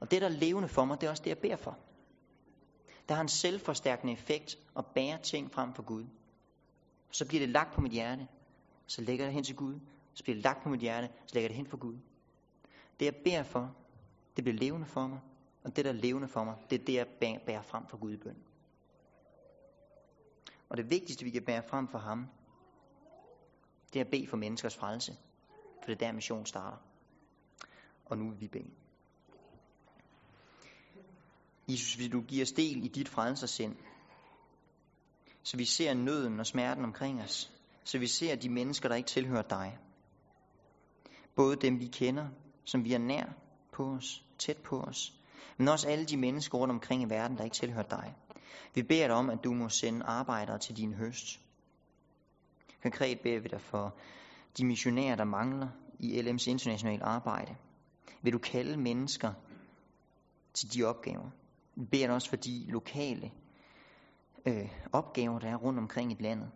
Og 0.00 0.10
det, 0.10 0.22
der 0.22 0.28
er 0.28 0.32
levende 0.32 0.68
for 0.68 0.84
mig, 0.84 1.00
det 1.00 1.06
er 1.06 1.10
også 1.10 1.22
det, 1.22 1.30
jeg 1.30 1.38
beder 1.38 1.56
for. 1.56 1.78
Der 3.08 3.14
har 3.14 3.22
en 3.22 3.28
selvforstærkende 3.28 4.12
effekt 4.12 4.58
at 4.76 4.86
bære 4.94 5.18
ting 5.22 5.52
frem 5.52 5.74
for 5.74 5.82
Gud. 5.82 6.04
Så 7.10 7.26
bliver 7.26 7.40
det 7.40 7.48
lagt 7.48 7.74
på 7.74 7.80
mit 7.80 7.92
hjerte, 7.92 8.26
så 8.86 9.02
lægger 9.02 9.24
jeg 9.24 9.26
det 9.26 9.34
hen 9.34 9.44
til 9.44 9.56
Gud. 9.56 9.80
Så 10.14 10.22
bliver 10.22 10.34
det 10.34 10.44
lagt 10.44 10.62
på 10.62 10.68
mit 10.68 10.80
hjerte, 10.80 11.08
så 11.26 11.34
lægger 11.34 11.44
jeg 11.44 11.50
det 11.50 11.56
hen 11.56 11.66
for 11.66 11.76
Gud. 11.76 11.96
Det, 13.00 13.06
jeg 13.06 13.14
beder 13.24 13.42
for, 13.42 13.74
det 14.36 14.44
bliver 14.44 14.58
levende 14.58 14.86
for 14.86 15.06
mig. 15.06 15.20
Og 15.66 15.76
det, 15.76 15.84
der 15.84 15.90
er 15.90 15.94
levende 15.94 16.28
for 16.28 16.44
mig, 16.44 16.56
det 16.70 16.80
er 16.80 16.84
det, 16.84 16.94
jeg 16.94 17.06
bærer 17.46 17.62
frem 17.62 17.86
for 17.86 17.96
Gud 17.96 18.12
i 18.12 18.16
bøn. 18.16 18.36
Og 20.68 20.76
det 20.76 20.90
vigtigste, 20.90 21.24
vi 21.24 21.30
kan 21.30 21.44
bære 21.44 21.62
frem 21.62 21.88
for 21.88 21.98
ham, 21.98 22.26
det 23.92 24.00
er 24.00 24.04
at 24.04 24.10
bede 24.10 24.26
for 24.26 24.36
menneskers 24.36 24.76
frelse. 24.76 25.16
For 25.82 25.86
det 25.86 25.92
er 25.92 26.06
der, 26.06 26.12
mission 26.12 26.46
starter. 26.46 26.76
Og 28.04 28.18
nu 28.18 28.30
vil 28.30 28.40
vi 28.40 28.48
bede. 28.48 28.70
Jesus, 31.68 31.98
vil 31.98 32.12
du 32.12 32.20
give 32.20 32.42
os 32.42 32.52
del 32.52 32.84
i 32.84 32.88
dit 32.88 33.08
frelsersind, 33.08 33.76
så 35.42 35.56
vi 35.56 35.64
ser 35.64 35.94
nøden 35.94 36.40
og 36.40 36.46
smerten 36.46 36.84
omkring 36.84 37.22
os, 37.22 37.52
så 37.84 37.98
vi 37.98 38.06
ser 38.06 38.36
de 38.36 38.48
mennesker, 38.48 38.88
der 38.88 38.96
ikke 38.96 39.08
tilhører 39.08 39.42
dig. 39.42 39.78
Både 41.34 41.56
dem, 41.56 41.80
vi 41.80 41.86
kender, 41.86 42.28
som 42.64 42.84
vi 42.84 42.92
er 42.92 42.98
nær 42.98 43.32
på 43.72 43.84
os, 43.84 44.24
tæt 44.38 44.56
på 44.64 44.80
os, 44.80 45.16
men 45.56 45.68
også 45.68 45.88
alle 45.88 46.04
de 46.04 46.16
mennesker 46.16 46.58
rundt 46.58 46.72
omkring 46.72 47.02
i 47.02 47.10
verden, 47.10 47.36
der 47.36 47.44
ikke 47.44 47.56
tilhører 47.56 47.88
dig. 47.88 48.14
Vi 48.74 48.82
beder 48.82 49.06
dig 49.06 49.16
om, 49.16 49.30
at 49.30 49.44
du 49.44 49.54
må 49.54 49.68
sende 49.68 50.04
arbejdere 50.04 50.58
til 50.58 50.76
din 50.76 50.94
høst. 50.94 51.40
Konkret 52.82 53.20
beder 53.20 53.40
vi 53.40 53.48
dig 53.48 53.60
for 53.60 53.96
de 54.58 54.66
missionærer, 54.66 55.16
der 55.16 55.24
mangler 55.24 55.68
i 55.98 56.20
LM's 56.20 56.50
internationale 56.50 57.04
arbejde. 57.04 57.56
Vil 58.22 58.32
du 58.32 58.38
kalde 58.38 58.76
mennesker 58.76 59.32
til 60.54 60.74
de 60.74 60.84
opgaver? 60.84 61.30
Vi 61.74 61.84
beder 61.84 62.06
dig 62.06 62.14
også 62.14 62.28
for 62.28 62.36
de 62.36 62.64
lokale 62.68 63.32
øh, 64.46 64.68
opgaver, 64.92 65.38
der 65.38 65.48
er 65.48 65.56
rundt 65.56 65.78
omkring 65.78 66.12
i 66.12 66.22
landet. 66.22 66.50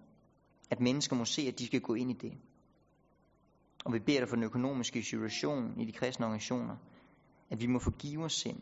At 0.71 0.81
mennesker 0.81 1.17
må 1.17 1.25
se, 1.25 1.43
at 1.43 1.59
de 1.59 1.67
skal 1.67 1.81
gå 1.81 1.95
ind 1.95 2.11
i 2.11 2.15
det. 2.15 2.33
Og 3.85 3.93
vi 3.93 3.99
beder 3.99 4.19
dig 4.19 4.29
for 4.29 4.37
den 4.37 4.45
økonomiske 4.45 5.03
situation 5.03 5.81
i 5.81 5.85
de 5.85 5.93
kristne 5.93 6.27
organisationer, 6.27 6.77
at 7.51 7.61
vi 7.61 7.67
må 7.67 7.79
forgive 7.79 8.25
os 8.25 8.33
sind, 8.33 8.61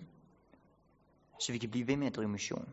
så 1.40 1.52
vi 1.52 1.58
kan 1.58 1.70
blive 1.70 1.86
ved 1.86 1.96
med 1.96 2.06
at 2.06 2.16
drive 2.16 2.28
mission. 2.28 2.68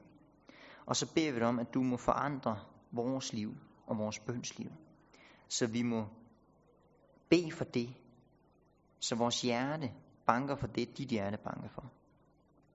Og 0.85 0.95
så 0.95 1.13
beder 1.13 1.31
vi 1.31 1.39
dig 1.39 1.47
om, 1.47 1.59
at 1.59 1.73
du 1.73 1.83
må 1.83 1.97
forandre 1.97 2.59
vores 2.91 3.33
liv 3.33 3.57
og 3.87 3.97
vores 3.97 4.19
bønsliv, 4.19 4.71
så 5.47 5.67
vi 5.67 5.81
må 5.81 6.07
bede 7.29 7.51
for 7.51 7.65
det, 7.65 7.93
så 8.99 9.15
vores 9.15 9.41
hjerte 9.41 9.91
banker 10.25 10.55
for 10.55 10.67
det, 10.67 10.97
dit 10.97 11.09
hjerte 11.09 11.37
banker 11.37 11.69
for. 11.69 11.91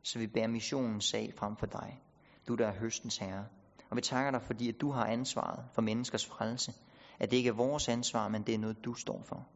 Så 0.02 0.18
vi 0.18 0.26
bærer 0.26 0.48
missionens 0.48 1.04
sag 1.04 1.34
frem 1.36 1.56
for 1.56 1.66
dig, 1.66 2.02
du 2.48 2.54
der 2.54 2.66
er 2.66 2.78
høstens 2.78 3.16
herre. 3.16 3.46
Og 3.90 3.96
vi 3.96 4.00
takker 4.02 4.30
dig, 4.30 4.42
fordi 4.42 4.68
at 4.68 4.80
du 4.80 4.90
har 4.90 5.04
ansvaret 5.04 5.64
for 5.74 5.82
menneskers 5.82 6.26
frelse. 6.26 6.72
At 7.18 7.30
det 7.30 7.36
ikke 7.36 7.48
er 7.48 7.52
vores 7.52 7.88
ansvar, 7.88 8.28
men 8.28 8.42
det 8.42 8.54
er 8.54 8.58
noget, 8.58 8.84
du 8.84 8.94
står 8.94 9.22
for. 9.22 9.46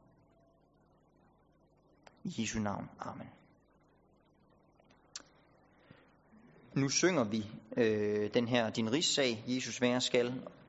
I 2.25 2.35
Jesu 2.39 2.59
navn. 2.59 2.91
Amen. 2.99 3.29
Nu 6.77 6.89
synger 6.89 7.25
vi 7.25 7.47
øh, 7.77 8.31
den 8.35 8.49
her 8.49 8.71
din 8.71 8.93
rigssag, 8.93 9.45
Jesus 9.47 9.81
være 9.81 10.01
skal, 10.01 10.35